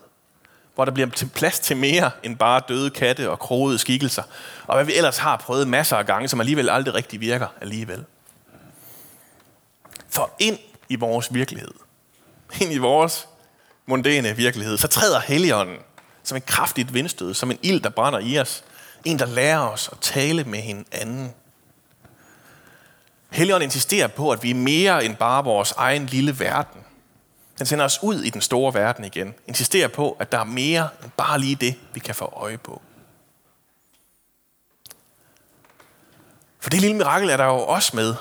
hvor 0.76 0.86
der 0.86 0.92
bliver 0.92 1.28
plads 1.36 1.60
til 1.60 1.78
mere 1.78 2.12
end 2.24 2.38
bare 2.38 2.62
døde 2.68 2.90
katte 2.90 3.30
og 3.30 3.40
krogede 3.40 3.78
skikkelser, 3.78 4.24
og 4.68 4.76
hvad 4.76 4.86
vi 4.86 4.96
ellers 4.96 5.18
har 5.18 5.38
prøvet 5.38 5.68
masser 5.68 5.98
af 5.98 6.06
gange, 6.06 6.28
som 6.28 6.40
alligevel 6.40 6.70
aldrig 6.70 6.94
rigtig 6.94 7.20
virker 7.20 7.48
alligevel. 7.62 8.06
For 10.10 10.32
ind 10.40 10.60
i 10.90 10.96
vores 10.96 11.34
virkelighed, 11.34 11.72
ind 12.62 12.74
i 12.74 12.78
vores 12.78 13.28
mundane 13.86 14.36
virkelighed, 14.36 14.78
så 14.78 14.88
træder 14.88 15.20
Helligånden 15.20 15.78
som 16.24 16.38
et 16.38 16.46
kraftigt 16.46 16.94
vindstød, 16.94 17.34
som 17.34 17.52
en 17.52 17.60
ild, 17.62 17.82
der 17.82 17.90
brænder 17.90 18.20
i 18.20 18.40
os. 18.40 18.64
En, 19.06 19.20
der 19.20 19.26
lærer 19.26 19.60
os 19.60 19.90
at 19.92 19.98
tale 20.02 20.44
med 20.44 20.60
hinanden. 20.60 21.34
Helligånden 23.30 23.68
insisterer 23.68 24.08
på, 24.08 24.32
at 24.32 24.44
vi 24.44 24.50
er 24.50 24.56
mere 24.56 25.06
end 25.06 25.16
bare 25.16 25.44
vores 25.44 25.72
egen 25.72 26.06
lille 26.06 26.40
verden. 26.40 26.82
Den 27.58 27.66
sender 27.66 27.86
os 27.86 28.00
ud 28.04 28.22
i 28.22 28.30
den 28.30 28.42
store 28.42 28.74
verden 28.74 29.06
igen. 29.06 29.34
Insisterer 29.48 29.88
på, 29.88 30.18
at 30.20 30.32
der 30.32 30.40
er 30.40 30.44
mere 30.44 30.90
end 31.04 31.12
bare 31.18 31.40
lige 31.40 31.56
det, 31.56 31.76
vi 31.94 32.00
kan 32.00 32.16
få 32.16 32.34
øje 32.36 32.58
på. 32.58 32.82
For 36.60 36.70
det 36.70 36.82
lille 36.82 36.98
mirakel 36.98 37.30
er 37.30 37.38
der 37.38 37.46
jo 37.46 37.60
også 37.60 37.96
med, 37.96 38.16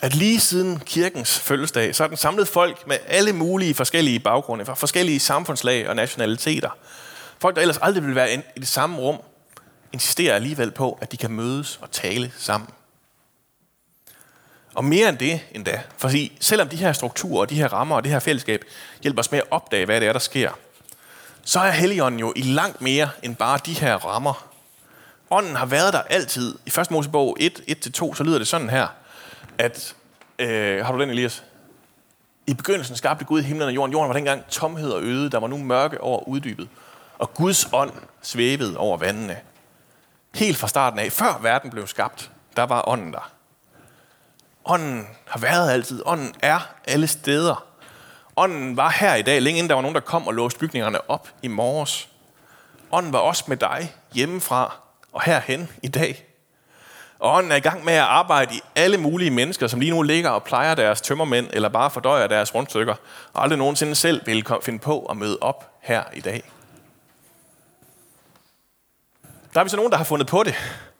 at 0.00 0.14
lige 0.14 0.40
siden 0.40 0.80
kirkens 0.80 1.38
fødselsdag, 1.38 1.94
så 1.94 2.04
er 2.04 2.08
den 2.08 2.16
samlet 2.16 2.48
folk 2.48 2.86
med 2.86 2.98
alle 3.06 3.32
mulige 3.32 3.74
forskellige 3.74 4.20
baggrunde, 4.20 4.64
fra 4.64 4.74
forskellige 4.74 5.20
samfundslag 5.20 5.88
og 5.88 5.96
nationaliteter. 5.96 6.70
Folk, 7.38 7.56
der 7.56 7.62
ellers 7.62 7.78
aldrig 7.78 8.04
vil 8.04 8.14
være 8.14 8.34
i 8.34 8.60
det 8.60 8.68
samme 8.68 8.98
rum, 8.98 9.20
insisterer 9.92 10.34
alligevel 10.34 10.70
på, 10.70 10.98
at 11.00 11.12
de 11.12 11.16
kan 11.16 11.30
mødes 11.30 11.78
og 11.82 11.90
tale 11.90 12.32
sammen. 12.38 12.70
Og 14.74 14.84
mere 14.84 15.08
end 15.08 15.18
det 15.18 15.40
endda, 15.52 15.82
for 15.96 16.10
selvom 16.40 16.68
de 16.68 16.76
her 16.76 16.92
strukturer, 16.92 17.44
de 17.44 17.54
her 17.54 17.72
rammer 17.72 17.96
og 17.96 18.04
det 18.04 18.12
her 18.12 18.18
fællesskab 18.18 18.64
hjælper 19.02 19.20
os 19.20 19.30
med 19.30 19.38
at 19.38 19.44
opdage, 19.50 19.84
hvad 19.84 20.00
det 20.00 20.08
er, 20.08 20.12
der 20.12 20.18
sker, 20.18 20.50
så 21.42 21.60
er 21.60 21.70
Helligånden 21.70 22.20
jo 22.20 22.32
i 22.36 22.42
langt 22.42 22.80
mere 22.80 23.10
end 23.22 23.36
bare 23.36 23.58
de 23.66 23.72
her 23.72 23.94
rammer. 23.96 24.48
Ånden 25.30 25.56
har 25.56 25.66
været 25.66 25.92
der 25.92 26.00
altid. 26.00 26.58
I 26.66 26.72
1. 26.80 26.90
Mosebog 26.90 27.36
1, 27.40 27.60
1-2, 27.86 28.14
så 28.14 28.22
lyder 28.24 28.38
det 28.38 28.48
sådan 28.48 28.70
her, 28.70 28.86
at, 29.58 29.94
øh, 30.38 30.84
har 30.84 30.92
du 30.92 31.00
den, 31.00 31.10
Elias? 31.10 31.44
I 32.46 32.54
begyndelsen 32.54 32.96
skabte 32.96 33.24
Gud 33.24 33.42
himlen 33.42 33.68
og 33.68 33.74
jorden. 33.74 33.92
Jorden 33.92 34.08
var 34.08 34.14
dengang 34.14 34.46
tomhed 34.48 34.90
og 34.90 35.02
øde. 35.02 35.30
Der 35.30 35.38
var 35.38 35.46
nu 35.46 35.58
mørke 35.58 36.00
over 36.00 36.28
uddybet. 36.28 36.68
Og 37.18 37.34
Guds 37.34 37.68
ånd 37.72 37.92
svævede 38.22 38.76
over 38.76 38.96
vandene. 38.96 39.36
Helt 40.34 40.56
fra 40.56 40.68
starten 40.68 40.98
af, 40.98 41.12
før 41.12 41.38
verden 41.42 41.70
blev 41.70 41.86
skabt, 41.86 42.30
der 42.56 42.62
var 42.62 42.88
ånden 42.88 43.12
der. 43.12 43.32
Ånden 44.68 45.08
har 45.26 45.40
været 45.40 45.70
altid. 45.70 46.02
Ånden 46.06 46.34
er 46.42 46.58
alle 46.84 47.06
steder. 47.06 47.64
Ånden 48.36 48.76
var 48.76 48.90
her 48.90 49.14
i 49.14 49.22
dag, 49.22 49.42
længe 49.42 49.58
inden 49.58 49.68
der 49.68 49.74
var 49.74 49.82
nogen, 49.82 49.94
der 49.94 50.00
kom 50.00 50.26
og 50.26 50.34
låste 50.34 50.58
bygningerne 50.60 51.10
op 51.10 51.28
i 51.42 51.48
morges. 51.48 52.08
Ånden 52.92 53.12
var 53.12 53.18
også 53.18 53.44
med 53.46 53.56
dig 53.56 53.94
hjemmefra 54.12 54.76
og 55.12 55.22
herhen 55.22 55.68
i 55.82 55.88
dag. 55.88 56.24
Og 57.18 57.34
ånden 57.34 57.52
er 57.52 57.56
i 57.56 57.60
gang 57.60 57.84
med 57.84 57.92
at 57.92 58.00
arbejde 58.00 58.54
i 58.54 58.60
alle 58.76 58.98
mulige 58.98 59.30
mennesker, 59.30 59.66
som 59.66 59.80
lige 59.80 59.92
nu 59.92 60.02
ligger 60.02 60.30
og 60.30 60.44
plejer 60.44 60.74
deres 60.74 61.00
tømmermænd, 61.00 61.46
eller 61.52 61.68
bare 61.68 61.90
fordøjer 61.90 62.26
deres 62.26 62.54
rundstykker, 62.54 62.94
og 63.32 63.42
aldrig 63.42 63.58
nogensinde 63.58 63.94
selv 63.94 64.26
vil 64.26 64.46
finde 64.62 64.78
på 64.78 65.06
at 65.06 65.16
møde 65.16 65.38
op 65.40 65.70
her 65.80 66.02
i 66.14 66.20
dag. 66.20 66.42
Der 69.54 69.60
er 69.60 69.64
vi 69.64 69.70
så 69.70 69.76
nogen, 69.76 69.92
der 69.92 69.98
har 69.98 70.04
fundet 70.04 70.26
på 70.28 70.42
det, 70.42 70.54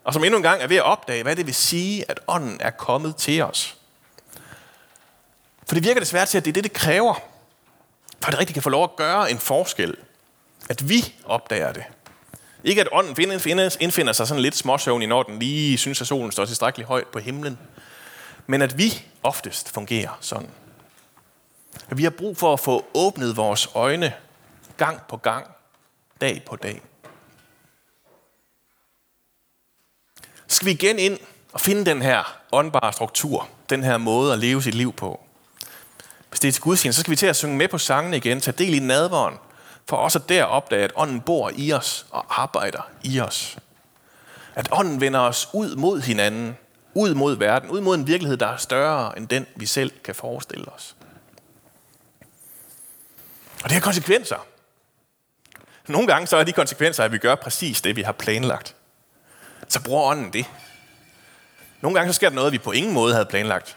og 0.08 0.14
som 0.14 0.24
endnu 0.24 0.36
en 0.36 0.42
gang 0.42 0.62
er 0.62 0.66
ved 0.66 0.76
at 0.76 0.82
opdage, 0.82 1.22
hvad 1.22 1.36
det 1.36 1.46
vil 1.46 1.54
sige, 1.54 2.10
at 2.10 2.20
ånden 2.26 2.60
er 2.60 2.70
kommet 2.70 3.16
til 3.16 3.42
os. 3.42 3.76
For 5.66 5.74
det 5.74 5.84
virker 5.84 6.00
desværre 6.00 6.26
til, 6.26 6.38
at 6.38 6.44
det 6.44 6.50
er 6.50 6.52
det, 6.52 6.64
det 6.64 6.72
kræver, 6.72 7.14
for 8.20 8.26
at 8.26 8.32
det 8.32 8.38
rigtig 8.38 8.54
kan 8.54 8.62
få 8.62 8.70
lov 8.70 8.84
at 8.84 8.96
gøre 8.96 9.30
en 9.30 9.38
forskel. 9.38 9.96
At 10.70 10.88
vi 10.88 11.14
opdager 11.24 11.72
det. 11.72 11.84
Ikke 12.64 12.80
at 12.80 12.88
ånden 12.92 13.30
indfinder 13.80 14.12
sig 14.12 14.28
sådan 14.28 14.42
lidt 14.42 14.56
småsøvn 14.56 15.02
i, 15.02 15.06
når 15.06 15.22
den 15.22 15.38
lige 15.38 15.78
synes, 15.78 16.00
at 16.00 16.06
solen 16.06 16.32
står 16.32 16.44
tilstrækkeligt 16.44 16.88
højt 16.88 17.06
på 17.06 17.18
himlen. 17.18 17.58
Men 18.46 18.62
at 18.62 18.78
vi 18.78 19.02
oftest 19.22 19.70
fungerer 19.70 20.18
sådan. 20.20 20.50
At 21.90 21.98
vi 21.98 22.02
har 22.02 22.10
brug 22.10 22.36
for 22.36 22.52
at 22.52 22.60
få 22.60 22.86
åbnet 22.94 23.36
vores 23.36 23.68
øjne 23.74 24.12
gang 24.76 25.00
på 25.08 25.16
gang, 25.16 25.46
dag 26.20 26.42
på 26.46 26.56
dag. 26.56 26.82
Skal 30.58 30.66
vi 30.66 30.72
igen 30.72 30.98
ind 30.98 31.18
og 31.52 31.60
finde 31.60 31.84
den 31.84 32.02
her 32.02 32.38
åndbare 32.52 32.92
struktur, 32.92 33.48
den 33.70 33.84
her 33.84 33.96
måde 33.96 34.32
at 34.32 34.38
leve 34.38 34.62
sit 34.62 34.74
liv 34.74 34.92
på. 34.92 35.20
Hvis 36.28 36.40
det 36.40 36.48
er 36.48 36.52
til 36.52 36.62
gudstjeneste, 36.62 36.96
så 36.96 37.00
skal 37.00 37.10
vi 37.10 37.16
til 37.16 37.26
at 37.26 37.36
synge 37.36 37.56
med 37.56 37.68
på 37.68 37.78
sangene 37.78 38.16
igen, 38.16 38.40
tage 38.40 38.56
del 38.58 38.74
i 38.74 38.78
nadvåren, 38.78 39.34
for 39.88 39.96
også 39.96 40.18
der 40.18 40.44
opdage, 40.44 40.84
at 40.84 40.92
ånden 40.94 41.20
bor 41.20 41.50
i 41.56 41.72
os 41.72 42.06
og 42.10 42.42
arbejder 42.42 42.88
i 43.02 43.20
os. 43.20 43.58
At 44.54 44.68
ånden 44.72 45.00
vender 45.00 45.20
os 45.20 45.48
ud 45.52 45.76
mod 45.76 46.00
hinanden, 46.00 46.56
ud 46.94 47.14
mod 47.14 47.36
verden, 47.36 47.70
ud 47.70 47.80
mod 47.80 47.94
en 47.94 48.06
virkelighed, 48.06 48.36
der 48.36 48.46
er 48.46 48.56
større 48.56 49.18
end 49.18 49.28
den, 49.28 49.46
vi 49.56 49.66
selv 49.66 49.92
kan 50.04 50.14
forestille 50.14 50.72
os. 50.72 50.96
Og 53.62 53.64
det 53.64 53.72
har 53.72 53.80
konsekvenser. 53.80 54.46
Nogle 55.88 56.06
gange 56.08 56.26
så 56.26 56.36
er 56.36 56.44
de 56.44 56.52
konsekvenser, 56.52 57.04
at 57.04 57.12
vi 57.12 57.18
gør 57.18 57.34
præcis 57.34 57.82
det, 57.82 57.96
vi 57.96 58.02
har 58.02 58.12
planlagt. 58.12 58.74
Så 59.68 59.82
bruger 59.82 60.02
ånden 60.02 60.32
det. 60.32 60.46
Nogle 61.80 61.98
gange 61.98 62.12
så 62.12 62.16
sker 62.16 62.28
der 62.28 62.36
noget, 62.36 62.52
vi 62.52 62.58
på 62.58 62.72
ingen 62.72 62.92
måde 62.92 63.12
havde 63.12 63.26
planlagt. 63.26 63.76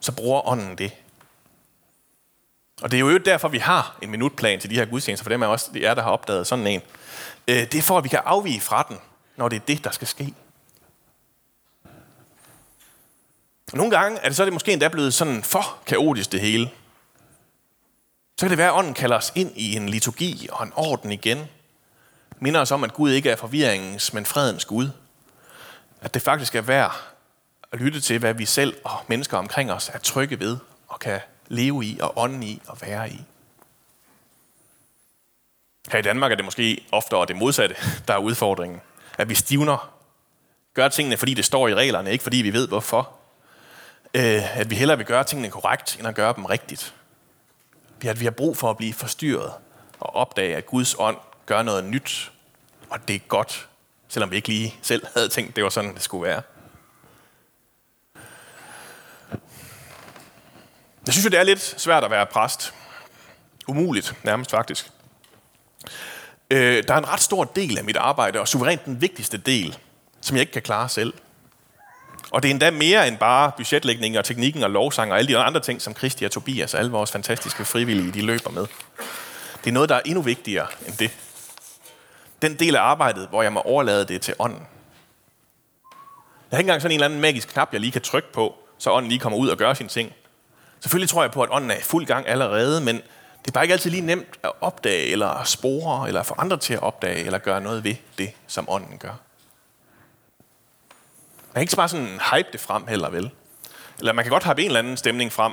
Så 0.00 0.12
bruger 0.12 0.48
ånden 0.48 0.78
det. 0.78 0.92
Og 2.82 2.90
det 2.90 2.96
er 2.96 3.00
jo 3.00 3.18
derfor, 3.18 3.48
vi 3.48 3.58
har 3.58 3.98
en 4.02 4.10
minutplan 4.10 4.60
til 4.60 4.70
de 4.70 4.74
her 4.74 4.84
gudstjenester, 4.84 5.24
for 5.24 5.30
dem 5.30 5.42
er 5.42 5.46
også 5.46 5.70
det 5.74 5.86
er, 5.86 5.94
der 5.94 6.02
har 6.02 6.10
opdaget 6.10 6.46
sådan 6.46 6.66
en. 6.66 6.80
Øh, 7.48 7.56
det 7.56 7.74
er 7.74 7.82
for, 7.82 7.98
at 7.98 8.04
vi 8.04 8.08
kan 8.08 8.20
afvige 8.24 8.60
fra 8.60 8.86
den, 8.88 8.98
når 9.36 9.48
det 9.48 9.56
er 9.56 9.60
det, 9.60 9.84
der 9.84 9.90
skal 9.90 10.08
ske. 10.08 10.34
Nogle 13.72 13.90
gange 13.90 14.18
er 14.18 14.28
det 14.28 14.36
så 14.36 14.42
er 14.42 14.44
det 14.44 14.52
måske 14.52 14.72
endda 14.72 14.88
blevet 14.88 15.14
sådan 15.14 15.42
for 15.42 15.78
kaotisk 15.86 16.32
det 16.32 16.40
hele. 16.40 16.70
Så 18.36 18.46
kan 18.46 18.50
det 18.50 18.58
være, 18.58 18.68
at 18.68 18.78
ånden 18.78 18.94
kalder 18.94 19.16
os 19.16 19.32
ind 19.34 19.52
i 19.56 19.76
en 19.76 19.88
liturgi 19.88 20.48
og 20.52 20.66
en 20.66 20.72
orden 20.76 21.12
igen. 21.12 21.38
Minder 22.40 22.60
os 22.60 22.70
om, 22.70 22.84
at 22.84 22.94
Gud 22.94 23.10
ikke 23.10 23.30
er 23.30 23.36
forvirringens, 23.36 24.12
men 24.12 24.26
fredens 24.26 24.64
Gud. 24.64 24.90
At 26.04 26.14
det 26.14 26.22
faktisk 26.22 26.54
er 26.54 26.60
værd 26.60 26.92
at 27.72 27.80
lytte 27.80 28.00
til, 28.00 28.18
hvad 28.18 28.34
vi 28.34 28.44
selv 28.44 28.76
og 28.84 28.98
mennesker 29.06 29.38
omkring 29.38 29.72
os 29.72 29.90
er 29.94 29.98
trygge 29.98 30.40
ved 30.40 30.58
og 30.88 31.00
kan 31.00 31.20
leve 31.48 31.84
i 31.84 31.98
og 32.00 32.18
ånden 32.18 32.42
i 32.42 32.62
og 32.66 32.78
være 32.82 33.10
i. 33.10 33.24
Her 35.92 35.98
i 35.98 36.02
Danmark 36.02 36.32
er 36.32 36.36
det 36.36 36.44
måske 36.44 36.86
oftere 36.92 37.26
det 37.26 37.36
modsatte, 37.36 37.76
der 38.08 38.14
er 38.14 38.18
udfordringen. 38.18 38.80
At 39.18 39.28
vi 39.28 39.34
stivner, 39.34 39.94
gør 40.74 40.88
tingene, 40.88 41.16
fordi 41.16 41.34
det 41.34 41.44
står 41.44 41.68
i 41.68 41.74
reglerne, 41.74 42.12
ikke 42.12 42.22
fordi 42.22 42.36
vi 42.36 42.52
ved 42.52 42.68
hvorfor. 42.68 43.10
Øh, 44.14 44.58
at 44.58 44.70
vi 44.70 44.74
hellere 44.74 44.96
vil 44.96 45.06
gøre 45.06 45.24
tingene 45.24 45.50
korrekt, 45.50 45.96
end 45.98 46.08
at 46.08 46.14
gøre 46.14 46.34
dem 46.36 46.44
rigtigt. 46.44 46.94
At 48.04 48.20
vi 48.20 48.24
har 48.24 48.32
brug 48.32 48.56
for 48.56 48.70
at 48.70 48.76
blive 48.76 48.92
forstyrret 48.92 49.52
og 50.00 50.14
opdage, 50.14 50.56
at 50.56 50.66
Guds 50.66 50.94
ånd 50.98 51.16
gør 51.46 51.62
noget 51.62 51.84
nyt, 51.84 52.32
og 52.90 53.08
det 53.08 53.16
er 53.16 53.20
godt, 53.28 53.68
selvom 54.14 54.30
vi 54.30 54.36
ikke 54.36 54.48
lige 54.48 54.74
selv 54.82 55.06
havde 55.14 55.28
tænkt, 55.28 55.56
det 55.56 55.64
var 55.64 55.70
sådan, 55.70 55.94
det 55.94 56.02
skulle 56.02 56.28
være. 56.28 56.42
Jeg 61.06 61.14
synes 61.14 61.24
jo, 61.24 61.30
det 61.30 61.38
er 61.38 61.42
lidt 61.42 61.74
svært 61.80 62.04
at 62.04 62.10
være 62.10 62.26
præst. 62.26 62.74
Umuligt, 63.68 64.14
nærmest 64.22 64.50
faktisk. 64.50 64.90
Øh, 66.50 66.84
der 66.88 66.94
er 66.94 66.98
en 66.98 67.08
ret 67.08 67.20
stor 67.20 67.44
del 67.44 67.78
af 67.78 67.84
mit 67.84 67.96
arbejde, 67.96 68.40
og 68.40 68.48
suverænt 68.48 68.84
den 68.84 69.00
vigtigste 69.00 69.36
del, 69.36 69.78
som 70.20 70.36
jeg 70.36 70.40
ikke 70.40 70.52
kan 70.52 70.62
klare 70.62 70.88
selv. 70.88 71.14
Og 72.30 72.42
det 72.42 72.48
er 72.48 72.50
endda 72.50 72.70
mere 72.70 73.08
end 73.08 73.18
bare 73.18 73.52
budgetlægning 73.56 74.18
og 74.18 74.24
teknikken 74.24 74.62
og 74.62 74.70
lovsang 74.70 75.12
og 75.12 75.18
alle 75.18 75.28
de 75.28 75.38
andre 75.38 75.60
ting, 75.60 75.82
som 75.82 75.94
Kristi 75.94 76.24
og 76.24 76.30
Tobias 76.30 76.74
og 76.74 76.80
alle 76.80 76.92
vores 76.92 77.12
fantastiske 77.12 77.64
frivillige, 77.64 78.12
de 78.12 78.22
løber 78.22 78.50
med. 78.50 78.66
Det 79.64 79.70
er 79.70 79.72
noget, 79.72 79.88
der 79.88 79.94
er 79.94 80.00
endnu 80.04 80.22
vigtigere 80.22 80.66
end 80.86 80.96
det. 80.96 81.10
Den 82.44 82.58
del 82.58 82.76
af 82.76 82.80
arbejdet, 82.80 83.28
hvor 83.28 83.42
jeg 83.42 83.52
må 83.52 83.60
overlade 83.60 84.04
det 84.04 84.22
til 84.22 84.34
ånden. 84.38 84.66
Der 86.50 86.56
er 86.56 86.58
ikke 86.58 86.68
engang 86.68 86.82
sådan 86.82 86.92
en 86.92 86.96
eller 86.96 87.04
anden 87.04 87.20
magisk 87.20 87.48
knap, 87.48 87.68
jeg 87.72 87.80
lige 87.80 87.92
kan 87.92 88.02
trykke 88.02 88.32
på, 88.32 88.54
så 88.78 88.90
ånden 88.90 89.08
lige 89.08 89.18
kommer 89.18 89.38
ud 89.38 89.48
og 89.48 89.56
gør 89.56 89.74
sine 89.74 89.88
ting. 89.88 90.12
Selvfølgelig 90.80 91.08
tror 91.08 91.22
jeg 91.22 91.30
på, 91.30 91.42
at 91.42 91.48
ånden 91.52 91.70
er 91.70 91.74
i 91.74 91.82
fuld 91.82 92.06
gang 92.06 92.28
allerede, 92.28 92.80
men 92.80 92.96
det 93.42 93.48
er 93.48 93.52
bare 93.52 93.64
ikke 93.64 93.72
altid 93.72 93.90
lige 93.90 94.06
nemt 94.06 94.38
at 94.42 94.52
opdage, 94.60 95.06
eller 95.06 95.44
spore, 95.44 96.08
eller 96.08 96.22
få 96.22 96.34
andre 96.38 96.56
til 96.56 96.74
at 96.74 96.82
opdage, 96.82 97.24
eller 97.24 97.38
gøre 97.38 97.60
noget 97.60 97.84
ved 97.84 97.94
det, 98.18 98.30
som 98.46 98.68
ånden 98.68 98.98
gør. 98.98 99.08
Man 99.08 99.18
kan 101.54 101.62
ikke 101.62 101.76
bare 101.76 101.88
sådan 101.88 102.20
hype 102.34 102.48
det 102.52 102.60
frem 102.60 102.86
heller, 102.86 103.10
vel? 103.10 103.30
Eller 103.98 104.12
man 104.12 104.24
kan 104.24 104.30
godt 104.30 104.42
have 104.42 104.58
en 104.58 104.66
eller 104.66 104.78
anden 104.78 104.96
stemning 104.96 105.32
frem, 105.32 105.52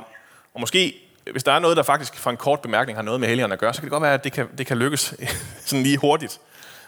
og 0.54 0.60
måske, 0.60 0.94
hvis 1.32 1.44
der 1.44 1.52
er 1.52 1.58
noget, 1.58 1.76
der 1.76 1.82
faktisk 1.82 2.16
for 2.16 2.30
en 2.30 2.36
kort 2.36 2.60
bemærkning 2.60 2.98
har 2.98 3.02
noget 3.02 3.20
med 3.20 3.28
helgerne 3.28 3.52
at 3.52 3.60
gøre, 3.60 3.74
så 3.74 3.80
kan 3.80 3.86
det 3.86 3.92
godt 3.92 4.02
være, 4.02 4.14
at 4.14 4.24
det 4.24 4.32
kan, 4.32 4.48
det 4.58 4.66
kan 4.66 4.78
lykkes 4.78 5.14
sådan 5.66 5.82
lige 5.82 5.96
hurtigt. 5.96 6.40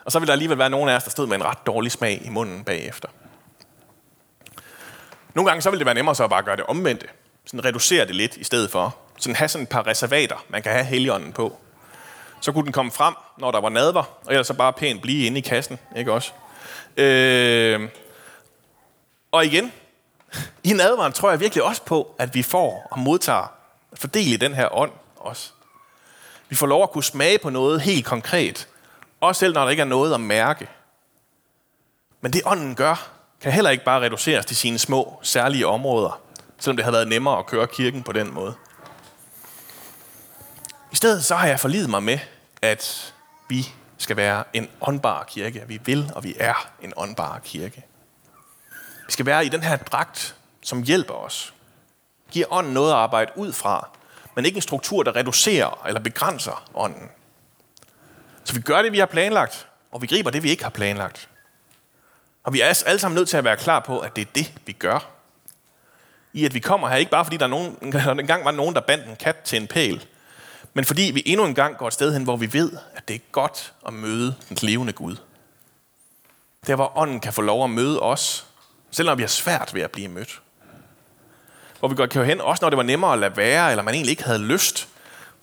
Og 0.05 0.13
så 0.13 0.19
vil 0.19 0.27
der 0.27 0.33
alligevel 0.33 0.59
være 0.59 0.71
nogen 0.71 0.89
af 0.89 0.97
os, 0.97 1.05
der 1.05 1.11
stod 1.11 1.27
med 1.27 1.37
en 1.37 1.45
ret 1.45 1.67
dårlig 1.67 1.93
smag 1.93 2.23
i 2.25 2.29
munden 2.29 2.65
bagefter. 2.65 3.09
Nogle 5.35 5.51
gange 5.51 5.63
så 5.63 5.71
vil 5.71 5.79
det 5.79 5.87
være 5.87 5.95
nemmere 5.95 6.15
så 6.15 6.25
at 6.25 6.31
bare 6.31 6.43
gøre 6.43 6.57
det 6.57 6.65
omvendte 6.65 7.07
sådan 7.45 7.65
reducere 7.65 8.07
det 8.07 8.15
lidt 8.15 8.37
i 8.37 8.45
stedet 8.45 8.71
for. 8.71 8.97
Sådan 9.19 9.37
have 9.37 9.49
sådan 9.49 9.63
et 9.63 9.69
par 9.69 9.87
reservater, 9.87 10.45
man 10.49 10.63
kan 10.63 10.73
have 10.73 10.85
heligånden 10.85 11.33
på. 11.33 11.59
Så 12.41 12.53
kunne 12.53 12.65
den 12.65 12.73
komme 12.73 12.93
frem, 12.93 13.15
når 13.39 13.51
der 13.51 13.61
var 13.61 13.69
nadver, 13.69 14.03
og 14.25 14.33
ellers 14.33 14.47
så 14.47 14.55
bare 14.55 14.73
pænt 14.73 15.03
blive 15.03 15.27
inde 15.27 15.39
i 15.39 15.41
kassen, 15.41 15.79
ikke 15.97 16.13
også? 16.13 16.33
Øh, 16.97 17.89
og 19.33 19.47
igen, 19.47 19.73
i 20.65 20.73
nadveren 20.73 21.13
tror 21.13 21.31
jeg 21.31 21.41
virkelig 21.41 21.65
også 21.65 21.83
på, 21.83 22.15
at 22.19 22.35
vi 22.35 22.43
får 22.43 22.89
og 22.91 22.99
modtager 22.99 23.53
Fordel 23.95 24.33
i 24.33 24.37
den 24.37 24.55
her 24.55 24.75
ånd 24.75 24.93
også. 25.17 25.51
Vi 26.49 26.57
får 26.57 26.67
lov 26.67 26.83
at 26.83 26.91
kunne 26.91 27.05
smage 27.05 27.39
på 27.39 27.51
noget 27.51 27.81
helt 27.81 28.07
konkret. 28.07 28.69
Også 29.21 29.39
selv 29.39 29.55
når 29.55 29.63
der 29.63 29.71
ikke 29.71 29.81
er 29.81 29.85
noget 29.85 30.15
at 30.15 30.21
mærke. 30.21 30.69
Men 32.21 32.33
det 32.33 32.43
ånden 32.45 32.75
gør, 32.75 33.11
kan 33.41 33.53
heller 33.53 33.71
ikke 33.71 33.85
bare 33.85 34.01
reduceres 34.01 34.47
til 34.47 34.57
sine 34.57 34.79
små, 34.79 35.21
særlige 35.23 35.67
områder, 35.67 36.21
selvom 36.59 36.77
det 36.77 36.85
havde 36.85 36.93
været 36.93 37.09
nemmere 37.09 37.39
at 37.39 37.47
køre 37.47 37.67
kirken 37.67 38.03
på 38.03 38.13
den 38.13 38.35
måde. 38.35 38.55
I 40.93 40.97
stedet 40.97 41.25
så 41.25 41.35
har 41.35 41.47
jeg 41.47 41.61
forlidet 41.61 41.91
mig 41.91 42.03
med, 42.03 42.19
at 42.63 43.15
vi 43.49 43.69
skal 43.99 44.17
være 44.17 44.45
en 44.53 44.69
åndbar 44.81 45.25
kirke. 45.25 45.65
Vi 45.69 45.81
vil, 45.85 46.13
og 46.15 46.25
vi 46.25 46.35
er 46.39 46.71
en 46.83 46.93
åndbar 46.97 47.39
kirke. 47.39 47.85
Vi 49.07 49.13
skal 49.13 49.27
være 49.27 49.47
i 49.47 49.49
den 49.49 49.63
her 49.63 49.77
dragt, 49.77 50.37
som 50.63 50.83
hjælper 50.83 51.15
os. 51.15 51.55
Giver 52.31 52.47
ånden 52.51 52.75
noget 52.75 52.91
at 52.91 52.97
arbejde 52.97 53.33
ud 53.37 53.53
fra, 53.53 53.89
men 54.35 54.45
ikke 54.45 54.57
en 54.57 54.63
struktur, 54.63 55.03
der 55.03 55.17
reducerer 55.17 55.87
eller 55.87 56.01
begrænser 56.01 56.65
ånden. 56.75 57.11
Så 58.45 58.55
vi 58.55 58.61
gør 58.61 58.83
det, 58.83 58.93
vi 58.93 58.99
har 58.99 59.07
planlagt, 59.07 59.67
og 59.93 60.03
vi 60.03 60.07
griber 60.07 60.31
det, 60.31 60.43
vi 60.43 60.51
ikke 60.51 60.63
har 60.63 60.71
planlagt. 60.71 61.29
Og 62.45 62.53
vi 62.53 62.61
er 62.61 62.83
alle 62.87 62.99
sammen 62.99 63.15
nødt 63.17 63.29
til 63.29 63.37
at 63.37 63.45
være 63.45 63.57
klar 63.57 63.81
på, 63.81 63.99
at 63.99 64.17
det 64.17 64.23
er 64.23 64.33
det, 64.35 64.53
vi 64.67 64.73
gør. 64.73 65.11
I 66.33 66.45
at 66.45 66.55
vi 66.55 66.59
kommer 66.61 66.89
her, 66.89 66.97
ikke 66.97 67.11
bare 67.11 67.25
fordi 67.25 67.37
der, 67.37 67.45
er 67.45 67.49
nogen, 67.49 67.77
der 67.93 68.13
engang 68.13 68.45
var 68.45 68.51
nogen, 68.51 68.75
der 68.75 68.81
bandt 68.81 69.07
en 69.07 69.17
kat 69.17 69.37
til 69.37 69.61
en 69.61 69.67
pæl, 69.67 70.07
men 70.75 70.85
fordi 70.85 71.03
vi 71.15 71.23
endnu 71.27 71.47
en 71.47 71.55
gang 71.55 71.77
går 71.77 71.87
et 71.87 71.93
sted 71.93 72.13
hen, 72.13 72.25
hvor 72.25 72.37
vi 72.37 72.53
ved, 72.53 72.73
at 72.95 73.09
det 73.09 73.17
er 73.17 73.21
godt 73.33 73.73
at 73.87 73.93
møde 73.93 74.35
den 74.49 74.59
levende 74.63 74.93
Gud. 74.93 75.17
Der, 76.67 76.77
hvor 76.77 76.99
ånden 76.99 77.21
kan 77.21 77.33
få 77.33 77.43
lov 77.43 77.65
at 77.65 77.71
møde 77.71 78.01
os, 78.01 78.47
selvom 78.91 79.19
vi 79.19 79.23
har 79.23 79.29
svært 79.29 79.75
ved 79.75 79.83
at 79.83 79.91
blive 79.91 80.09
mødt. 80.09 80.41
Hvor 81.79 81.89
vi 81.89 81.95
godt 81.95 82.11
kan 82.11 82.25
hen, 82.25 82.41
også 82.41 82.65
når 82.65 82.71
det 82.71 82.77
var 82.77 82.83
nemmere 82.83 83.13
at 83.13 83.19
lade 83.19 83.37
være, 83.37 83.71
eller 83.71 83.83
man 83.83 83.95
egentlig 83.95 84.11
ikke 84.11 84.25
havde 84.25 84.39
lyst, 84.39 84.89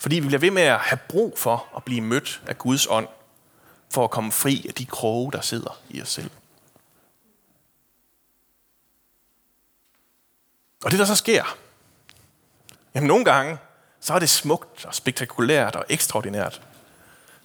fordi 0.02 0.20
vi 0.20 0.28
bliver 0.28 0.40
ved 0.40 0.52
med 0.52 0.62
at 0.62 0.80
have 0.80 1.00
brug 1.10 1.38
for 1.38 1.68
at 1.76 1.84
blive 1.84 2.02
mødt 2.02 2.42
af 2.48 2.58
Guds 2.58 2.88
ånd, 2.90 3.08
for 3.90 4.04
at 4.04 4.12
komme 4.12 4.32
fri 4.32 4.66
af 4.68 4.74
de 4.74 4.86
kroge, 4.86 5.32
der 5.32 5.42
sidder 5.42 5.80
i 5.90 6.02
os 6.02 6.10
selv. 6.10 6.32
Og 10.84 10.92
det, 10.92 11.00
der 11.00 11.06
så 11.06 11.16
sker, 11.16 11.58
jamen 12.96 13.08
nogle 13.08 13.26
gange, 13.26 13.58
så 14.00 14.14
er 14.14 14.20
det 14.20 14.30
smukt 14.30 14.86
og 14.86 14.96
spektakulært 14.96 15.76
og 15.76 15.86
ekstraordinært. 15.90 16.62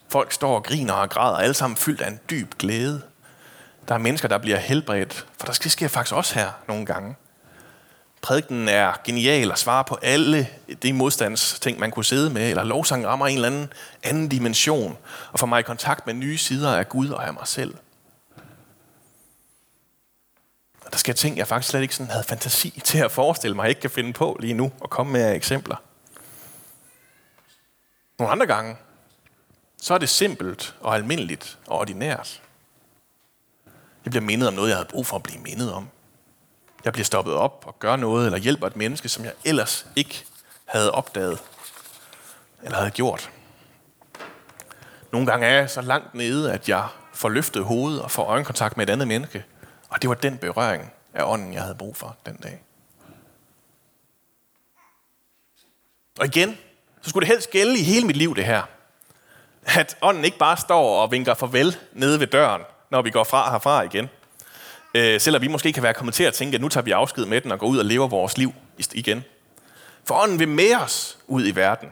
Folk 0.09 0.33
står 0.33 0.55
og 0.55 0.65
griner 0.65 0.95
og 0.95 1.11
græder, 1.11 1.37
alle 1.37 1.55
sammen 1.55 1.77
fyldt 1.77 2.01
af 2.01 2.09
en 2.09 2.21
dyb 2.31 2.55
glæde. 2.59 3.03
Der 3.89 3.95
er 3.95 3.99
mennesker, 3.99 4.29
der 4.29 4.39
bliver 4.39 4.59
helbredt, 4.59 5.27
for 5.39 5.47
der 5.47 5.53
sker 5.53 5.89
faktisk 5.89 6.15
også 6.15 6.35
her 6.35 6.51
nogle 6.69 6.87
gange. 6.87 7.17
Prædiken 8.27 8.69
er 8.69 8.93
genial 9.05 9.51
og 9.51 9.59
svarer 9.59 9.83
på 9.83 9.99
alle 10.03 10.49
de 10.83 10.93
modstandsting, 10.93 11.79
man 11.79 11.91
kunne 11.91 12.05
sidde 12.05 12.31
med, 12.31 12.51
eller 12.51 12.65
lovsang 12.65 13.07
rammer 13.07 13.27
en 13.27 13.35
eller 13.35 13.49
anden 13.49 13.73
anden 14.03 14.29
dimension, 14.29 14.99
og 15.33 15.39
får 15.39 15.47
mig 15.47 15.61
i 15.61 15.63
kontakt 15.63 16.07
med 16.07 16.15
nye 16.15 16.39
sider 16.39 16.77
af 16.77 16.89
Gud 16.89 17.09
og 17.09 17.27
af 17.27 17.33
mig 17.33 17.47
selv. 17.49 17.75
Og 20.85 20.93
der 20.93 20.99
sker 20.99 21.13
ting, 21.13 21.37
jeg 21.37 21.47
faktisk 21.47 21.71
slet 21.71 21.83
ikke 21.83 21.95
sådan 21.95 22.11
havde 22.11 22.25
fantasi 22.25 22.71
til 22.85 22.99
at 22.99 23.13
forestille 23.13 23.57
mig, 23.57 23.63
jeg 23.63 23.69
ikke 23.69 23.81
kan 23.81 23.91
finde 23.91 24.13
på 24.13 24.37
lige 24.41 24.55
nu, 24.55 24.73
og 24.81 24.91
komme 24.91 25.13
med 25.13 25.35
eksempler. 25.35 25.77
Nogle 28.19 28.33
andre 28.33 28.47
gange, 28.47 28.77
så 29.83 29.95
er 29.95 29.99
det 29.99 30.09
simpelt 30.09 30.75
og 30.81 30.95
almindeligt 30.95 31.59
og 31.67 31.79
ordinært. 31.79 32.43
Jeg 34.05 34.11
bliver 34.11 34.25
mindet 34.25 34.49
om 34.49 34.55
noget, 34.55 34.69
jeg 34.69 34.77
havde 34.77 34.89
brug 34.89 35.07
for 35.07 35.17
at 35.17 35.23
blive 35.23 35.41
mindet 35.43 35.73
om. 35.73 35.89
Jeg 36.85 36.93
bliver 36.93 37.05
stoppet 37.05 37.35
op 37.35 37.65
og 37.67 37.79
gør 37.79 37.97
noget, 37.97 38.27
eller 38.27 38.39
hjælper 38.39 38.67
et 38.67 38.77
menneske, 38.77 39.09
som 39.09 39.25
jeg 39.25 39.33
ellers 39.45 39.87
ikke 39.97 40.25
havde 40.65 40.93
opdaget, 40.93 41.43
eller 42.63 42.79
havde 42.79 42.91
gjort. 42.91 43.31
Nogle 45.13 45.27
gange 45.27 45.47
er 45.47 45.55
jeg 45.55 45.71
så 45.71 45.81
langt 45.81 46.15
nede, 46.15 46.53
at 46.53 46.69
jeg 46.69 46.89
får 47.15 47.29
løftet 47.29 47.65
hovedet 47.65 48.03
og 48.03 48.11
får 48.11 48.25
øjenkontakt 48.25 48.77
med 48.77 48.89
et 48.89 48.93
andet 48.93 49.09
menneske, 49.09 49.45
og 49.89 50.03
det 50.03 50.09
var 50.09 50.15
den 50.15 50.39
berøring 50.39 50.93
af 51.15 51.25
ånden, 51.25 51.53
jeg 51.53 51.63
havde 51.63 51.75
brug 51.75 51.97
for 51.97 52.17
den 52.27 52.37
dag. 52.37 52.63
Og 56.19 56.27
igen, 56.27 56.59
så 57.03 57.11
skulle 57.11 57.27
det 57.27 57.35
helst 57.35 57.51
gælde 57.51 57.79
i 57.79 57.83
hele 57.83 58.07
mit 58.07 58.17
liv, 58.17 58.37
det 58.37 58.45
her. 58.45 58.63
At 59.67 59.97
ånden 60.01 60.25
ikke 60.25 60.39
bare 60.39 60.57
står 60.57 61.03
og 61.03 61.11
vinker 61.11 61.35
farvel 61.35 61.77
nede 61.93 62.21
ved 62.21 62.27
døren, 62.27 62.63
når 62.91 63.03
vi 63.03 63.11
går 63.11 63.25
fra 63.25 63.51
herfra 63.51 63.83
igen. 63.83 64.09
Øh, 64.97 65.21
selvom 65.21 65.43
vi 65.43 65.49
måske 65.49 65.73
kan 65.73 65.83
være 65.83 65.95
kommet 65.95 66.15
til 66.15 66.25
at 66.25 66.35
tænke, 66.35 66.55
at 66.55 66.61
nu 66.61 66.69
tager 66.69 66.85
vi 66.85 66.91
afsked 66.91 67.25
med 67.25 67.41
den 67.41 67.53
og 67.53 67.59
går 67.59 67.67
ud 67.67 67.79
og 67.79 67.85
lever 67.85 68.09
vores 68.09 68.39
liv 68.39 68.53
igen. 68.93 69.25
For 70.05 70.15
ånden 70.15 70.39
vil 70.39 70.49
med 70.49 70.75
os 70.75 71.19
ud 71.27 71.47
i 71.47 71.51
verden. 71.51 71.89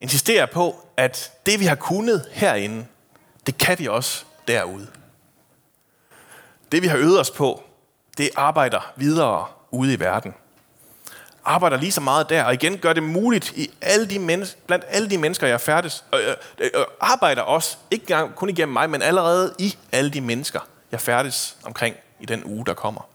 Insisterer 0.00 0.46
på, 0.46 0.86
at 0.96 1.32
det 1.46 1.60
vi 1.60 1.64
har 1.64 1.74
kunnet 1.74 2.24
herinde, 2.32 2.86
det 3.46 3.58
kan 3.58 3.78
vi 3.78 3.86
også 3.88 4.24
derude. 4.48 4.86
Det 6.72 6.82
vi 6.82 6.86
har 6.86 6.96
øvet 6.96 7.20
os 7.20 7.30
på, 7.30 7.62
det 8.18 8.30
arbejder 8.36 8.92
videre 8.96 9.46
ude 9.70 9.94
i 9.94 10.00
verden 10.00 10.34
arbejder 11.44 11.76
lige 11.76 11.92
så 11.92 12.00
meget 12.00 12.30
der, 12.30 12.44
og 12.44 12.54
igen 12.54 12.78
gør 12.78 12.92
det 12.92 13.02
muligt 13.02 13.52
i 13.56 13.70
alle 13.80 14.06
de 14.06 14.18
mennesker, 14.18 14.60
blandt 14.66 14.84
alle 14.88 15.10
de 15.10 15.18
mennesker, 15.18 15.46
jeg 15.46 15.54
er 15.54 15.58
færdes, 15.58 16.04
øh, 16.14 16.20
øh, 16.58 16.70
øh, 16.74 16.84
arbejder 17.00 17.42
også, 17.42 17.76
ikke 17.90 18.16
kun 18.36 18.48
igennem 18.48 18.72
mig, 18.72 18.90
men 18.90 19.02
allerede 19.02 19.54
i 19.58 19.76
alle 19.92 20.10
de 20.10 20.20
mennesker, 20.20 20.60
jeg 20.92 21.00
færdes 21.00 21.56
omkring 21.64 21.96
i 22.20 22.26
den 22.26 22.44
uge, 22.44 22.66
der 22.66 22.74
kommer. 22.74 23.08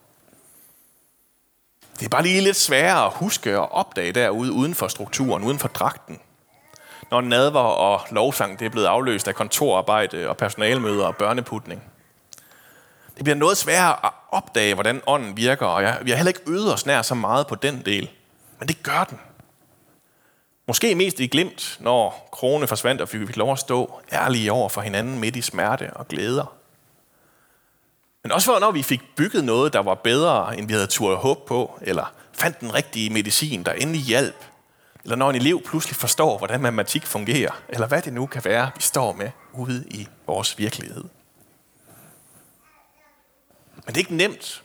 Det 2.00 2.06
er 2.06 2.10
bare 2.10 2.24
lige 2.24 2.42
lidt 2.42 2.56
sværere 2.56 3.06
at 3.06 3.12
huske 3.14 3.60
og 3.60 3.72
opdage 3.72 4.12
derude, 4.12 4.52
uden 4.52 4.76
for 4.76 4.88
strukturen, 4.88 5.44
uden 5.44 5.60
for 5.60 5.68
dragten. 5.68 6.20
Når 7.12 7.22
nadver 7.22 7.60
og 7.60 8.02
lovsang 8.12 8.60
det 8.60 8.66
er 8.66 8.70
blevet 8.70 8.88
afløst 8.88 9.28
af 9.28 9.36
kontorarbejde 9.36 10.30
og 10.30 10.38
personalmøder 10.38 11.06
og 11.06 11.16
børneputning. 11.16 11.84
Det 13.16 13.24
bliver 13.24 13.36
noget 13.36 13.58
sværere 13.58 14.06
at 14.06 14.12
opdage, 14.32 14.74
hvordan 14.74 15.02
ånden 15.08 15.38
virker, 15.38 15.66
og 15.66 15.84
jeg, 15.84 16.00
vi 16.02 16.10
har 16.10 16.18
heller 16.18 16.30
ikke 16.30 16.52
øvet 16.52 16.74
os 16.74 16.86
nær 16.86 17.02
så 17.02 17.16
meget 17.16 17.48
på 17.48 17.56
den 17.56 17.86
del. 17.86 18.10
Men 18.60 18.68
det 18.68 18.84
gør 18.84 19.04
den. 19.04 19.20
Måske 20.68 20.96
mest 20.96 21.20
i 21.20 21.28
glimt, 21.28 21.78
når 21.80 22.30
krone 22.32 22.68
forsvandt, 22.68 23.02
og 23.02 23.10
vi 23.14 23.26
fik 23.28 23.38
lov 23.38 23.52
at 23.52 23.60
stå 23.60 24.02
ærlige 24.12 24.52
over 24.52 24.70
for 24.70 24.82
hinanden 24.82 25.20
midt 25.20 25.36
i 25.36 25.42
smerte 25.42 25.94
og 25.94 26.08
glæder. 26.08 26.57
Men 28.28 28.32
også 28.32 28.46
for, 28.46 28.60
når 28.60 28.72
vi 28.72 28.84
fik 28.84 29.16
bygget 29.16 29.44
noget, 29.44 29.74
der 29.74 29.80
var 29.80 29.96
bedre, 29.96 30.58
end 30.58 30.68
vi 30.68 30.74
havde 30.74 30.88
turde 30.88 31.18
håb 31.18 31.48
på, 31.48 31.80
eller 31.82 32.14
fandt 32.34 32.60
den 32.60 32.74
rigtige 32.74 33.10
medicin, 33.10 33.64
der 33.64 33.72
endelig 33.74 34.02
hjalp, 34.02 34.46
eller 35.04 35.16
når 35.16 35.30
en 35.30 35.36
elev 35.36 35.62
pludselig 35.66 35.96
forstår, 35.96 36.38
hvordan 36.38 36.62
matematik 36.62 37.06
fungerer, 37.06 37.52
eller 37.70 37.88
hvad 37.88 38.02
det 38.02 38.14
nu 38.14 38.26
kan 38.26 38.46
være, 38.46 38.72
vi 38.76 38.82
står 38.82 39.12
med 39.14 39.32
ude 39.54 39.86
i 39.88 40.08
vores 40.26 40.58
virkelighed. 40.58 41.04
Men 43.76 43.88
det 43.88 43.94
er 43.94 43.98
ikke 43.98 44.16
nemt, 44.16 44.64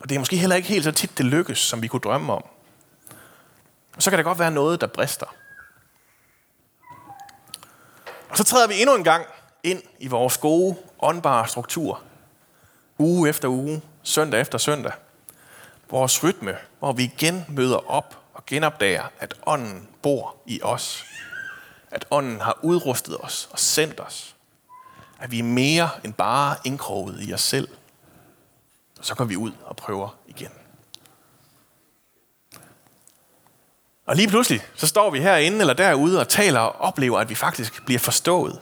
og 0.00 0.08
det 0.08 0.14
er 0.14 0.18
måske 0.18 0.36
heller 0.36 0.56
ikke 0.56 0.68
helt 0.68 0.84
så 0.84 0.92
tit, 0.92 1.18
det 1.18 1.26
lykkes, 1.26 1.58
som 1.58 1.82
vi 1.82 1.88
kunne 1.88 2.00
drømme 2.00 2.32
om. 2.32 2.44
Og 3.96 4.02
så 4.02 4.10
kan 4.10 4.16
der 4.16 4.24
godt 4.24 4.38
være 4.38 4.50
noget, 4.50 4.80
der 4.80 4.86
brister. 4.86 5.34
Og 8.28 8.36
så 8.36 8.44
træder 8.44 8.68
vi 8.68 8.80
endnu 8.80 8.96
en 8.96 9.04
gang 9.04 9.26
ind 9.62 9.82
i 9.98 10.08
vores 10.08 10.38
gode, 10.38 10.76
åndbare 10.98 11.48
struktur. 11.48 12.02
Uge 13.02 13.28
efter 13.28 13.48
uge, 13.48 13.82
søndag 14.02 14.40
efter 14.40 14.58
søndag. 14.58 14.92
Vores 15.90 16.24
rytme, 16.24 16.56
hvor 16.78 16.92
vi 16.92 17.04
igen 17.04 17.44
møder 17.48 17.90
op 17.90 18.18
og 18.34 18.46
genopdager, 18.46 19.04
at 19.18 19.34
ånden 19.46 19.88
bor 20.02 20.36
i 20.46 20.62
os. 20.62 21.04
At 21.90 22.06
ånden 22.10 22.40
har 22.40 22.58
udrustet 22.62 23.16
os 23.20 23.48
og 23.52 23.58
sendt 23.58 24.00
os. 24.00 24.36
At 25.18 25.30
vi 25.30 25.38
er 25.38 25.42
mere 25.42 25.90
end 26.04 26.14
bare 26.14 26.56
indkroget 26.64 27.28
i 27.28 27.34
os 27.34 27.40
selv. 27.40 27.68
Og 28.98 29.04
så 29.04 29.14
går 29.14 29.24
vi 29.24 29.36
ud 29.36 29.52
og 29.64 29.76
prøver 29.76 30.16
igen. 30.26 30.50
Og 34.06 34.16
lige 34.16 34.28
pludselig, 34.28 34.62
så 34.74 34.86
står 34.86 35.10
vi 35.10 35.20
herinde 35.20 35.60
eller 35.60 35.74
derude 35.74 36.20
og 36.20 36.28
taler 36.28 36.60
og 36.60 36.80
oplever, 36.80 37.18
at 37.18 37.28
vi 37.28 37.34
faktisk 37.34 37.84
bliver 37.84 37.98
forstået. 37.98 38.60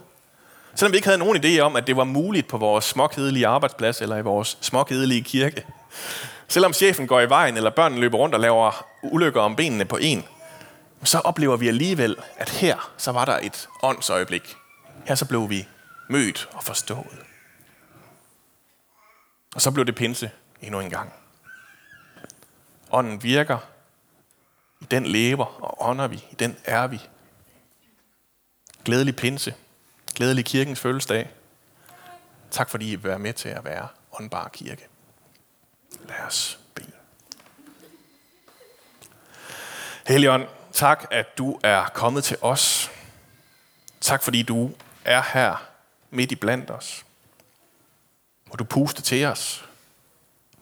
Selvom 0.75 0.91
vi 0.91 0.97
ikke 0.97 1.07
havde 1.07 1.17
nogen 1.17 1.43
idé 1.45 1.59
om, 1.59 1.75
at 1.75 1.87
det 1.87 1.97
var 1.97 2.03
muligt 2.03 2.47
på 2.47 2.57
vores 2.57 2.85
småkedelige 2.85 3.47
arbejdsplads 3.47 4.01
eller 4.01 4.17
i 4.17 4.21
vores 4.21 4.57
småkedelige 4.61 5.23
kirke. 5.23 5.65
Selvom 6.47 6.73
chefen 6.73 7.07
går 7.07 7.21
i 7.21 7.29
vejen, 7.29 7.57
eller 7.57 7.69
børnene 7.69 8.01
løber 8.01 8.17
rundt 8.17 8.35
og 8.35 8.41
laver 8.41 8.85
ulykker 9.03 9.41
om 9.41 9.55
benene 9.55 9.85
på 9.85 9.97
en, 9.97 10.25
så 11.03 11.19
oplever 11.19 11.57
vi 11.57 11.67
alligevel, 11.67 12.17
at 12.37 12.49
her 12.49 12.91
så 12.97 13.11
var 13.11 13.25
der 13.25 13.39
et 13.41 13.67
åndsøjeblik. 13.83 14.55
Her 15.05 15.15
så 15.15 15.25
blev 15.25 15.49
vi 15.49 15.67
mødt 16.09 16.49
og 16.53 16.63
forstået. 16.63 17.19
Og 19.55 19.61
så 19.61 19.71
blev 19.71 19.85
det 19.85 19.95
pinse 19.95 20.31
endnu 20.61 20.79
en 20.79 20.89
gang. 20.89 21.13
Ånden 22.91 23.23
virker, 23.23 23.57
i 24.81 24.85
den 24.85 25.05
lever 25.05 25.63
og 25.63 25.89
ånder 25.89 26.07
vi. 26.07 26.15
I 26.31 26.35
den 26.35 26.57
er 26.65 26.87
vi. 26.87 27.01
Glædelig 28.85 29.15
pinse. 29.15 29.53
Glædelig 30.21 30.45
kirkens 30.45 30.79
fødselsdag. 30.79 31.29
Tak 32.51 32.69
fordi 32.69 32.91
I 32.91 32.95
vil 32.95 33.03
være 33.09 33.19
med 33.19 33.33
til 33.33 33.49
at 33.49 33.65
være 33.65 33.87
åndbar 34.19 34.47
kirke. 34.47 34.87
Lad 36.07 36.19
os 36.27 36.59
bede. 36.75 36.91
Helion, 40.07 40.45
tak, 40.71 41.07
at 41.11 41.37
du 41.37 41.59
er 41.63 41.85
kommet 41.93 42.23
til 42.23 42.37
os. 42.41 42.91
Tak, 44.01 44.23
fordi 44.23 44.43
du 44.43 44.71
er 45.05 45.23
her 45.33 45.69
midt 46.09 46.31
i 46.31 46.35
blandt 46.35 46.71
os. 46.71 47.05
Må 48.47 48.55
du 48.55 48.63
puste 48.63 49.01
til 49.01 49.25
os. 49.25 49.65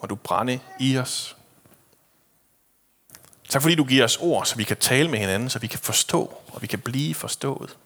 Må 0.02 0.08
du 0.08 0.16
brænde 0.16 0.60
i 0.80 0.98
os. 0.98 1.38
Tak 3.50 3.62
fordi 3.62 3.76
du 3.76 3.84
giver 3.84 4.04
os 4.04 4.18
ord, 4.18 4.46
så 4.46 4.56
vi 4.56 4.64
kan 4.64 4.78
tale 4.78 5.10
med 5.10 5.20
hinanden, 5.20 5.50
så 5.50 5.60
vi 5.60 5.68
kan 5.68 5.80
forstå, 5.80 6.42
og 6.48 6.62
vi 6.62 6.68
kan 6.68 6.80
blive 6.80 7.16
forstået. 7.16 7.78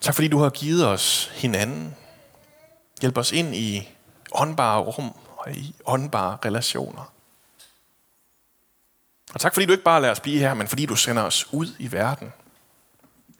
Tak 0.00 0.14
fordi 0.14 0.28
du 0.28 0.38
har 0.38 0.50
givet 0.50 0.86
os 0.86 1.30
hinanden. 1.34 1.96
Hjælp 3.00 3.18
os 3.18 3.32
ind 3.32 3.54
i 3.54 3.88
åndbare 4.32 4.80
rum 4.80 5.14
og 5.36 5.52
i 5.52 5.74
åndbare 5.86 6.38
relationer. 6.44 7.12
Og 9.34 9.40
tak 9.40 9.54
fordi 9.54 9.66
du 9.66 9.72
ikke 9.72 9.84
bare 9.84 10.00
lader 10.00 10.12
os 10.12 10.20
blive 10.20 10.38
her, 10.38 10.54
men 10.54 10.68
fordi 10.68 10.86
du 10.86 10.96
sender 10.96 11.22
os 11.22 11.52
ud 11.52 11.66
i 11.78 11.92
verden. 11.92 12.32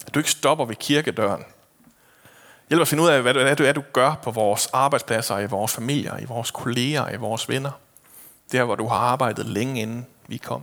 At 0.07 0.15
du 0.15 0.21
ikke 0.21 0.31
stopper 0.31 0.65
ved 0.65 0.77
kirkedøren. 0.77 1.45
Hjælp 2.69 2.81
os 2.81 2.87
at 2.87 2.89
finde 2.89 3.03
ud 3.03 3.09
af, 3.09 3.23
hvad 3.23 3.57
det 3.57 3.69
er, 3.69 3.73
du 3.73 3.83
gør 3.93 4.15
på 4.23 4.31
vores 4.31 4.67
arbejdspladser, 4.73 5.39
i 5.39 5.47
vores 5.47 5.73
familier, 5.73 6.19
i 6.19 6.25
vores 6.25 6.51
kolleger, 6.51 7.09
i 7.11 7.17
vores 7.17 7.49
venner. 7.49 7.71
Der, 8.53 8.65
hvor 8.65 8.75
du 8.75 8.87
har 8.87 8.97
arbejdet 8.97 9.47
længe 9.47 9.83
inden 9.83 10.07
vi 10.27 10.37
kom. 10.37 10.63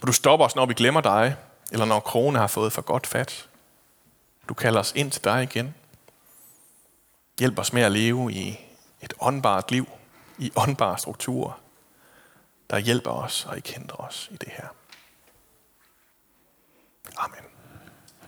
Må 0.00 0.06
du 0.06 0.12
stoppe 0.12 0.44
os, 0.44 0.56
når 0.56 0.66
vi 0.66 0.74
glemmer 0.74 1.00
dig, 1.00 1.36
eller 1.72 1.84
når 1.84 2.00
krone 2.00 2.38
har 2.38 2.46
fået 2.46 2.72
for 2.72 2.82
godt 2.82 3.06
fat. 3.06 3.48
Du 4.48 4.54
kalder 4.54 4.80
os 4.80 4.92
ind 4.96 5.10
til 5.10 5.24
dig 5.24 5.42
igen. 5.42 5.74
Hjælp 7.38 7.58
os 7.58 7.72
med 7.72 7.82
at 7.82 7.92
leve 7.92 8.32
i 8.32 8.60
et 9.02 9.14
åndbart 9.20 9.70
liv, 9.70 9.88
i 10.38 10.52
åndbare 10.56 10.98
strukturer, 10.98 11.60
der 12.70 12.78
hjælper 12.78 13.10
os 13.10 13.46
og 13.46 13.56
ikke 13.56 13.72
hindrer 13.72 13.96
os 13.96 14.28
i 14.32 14.36
det 14.36 14.48
her. 14.48 14.68
Amen. 17.16 17.49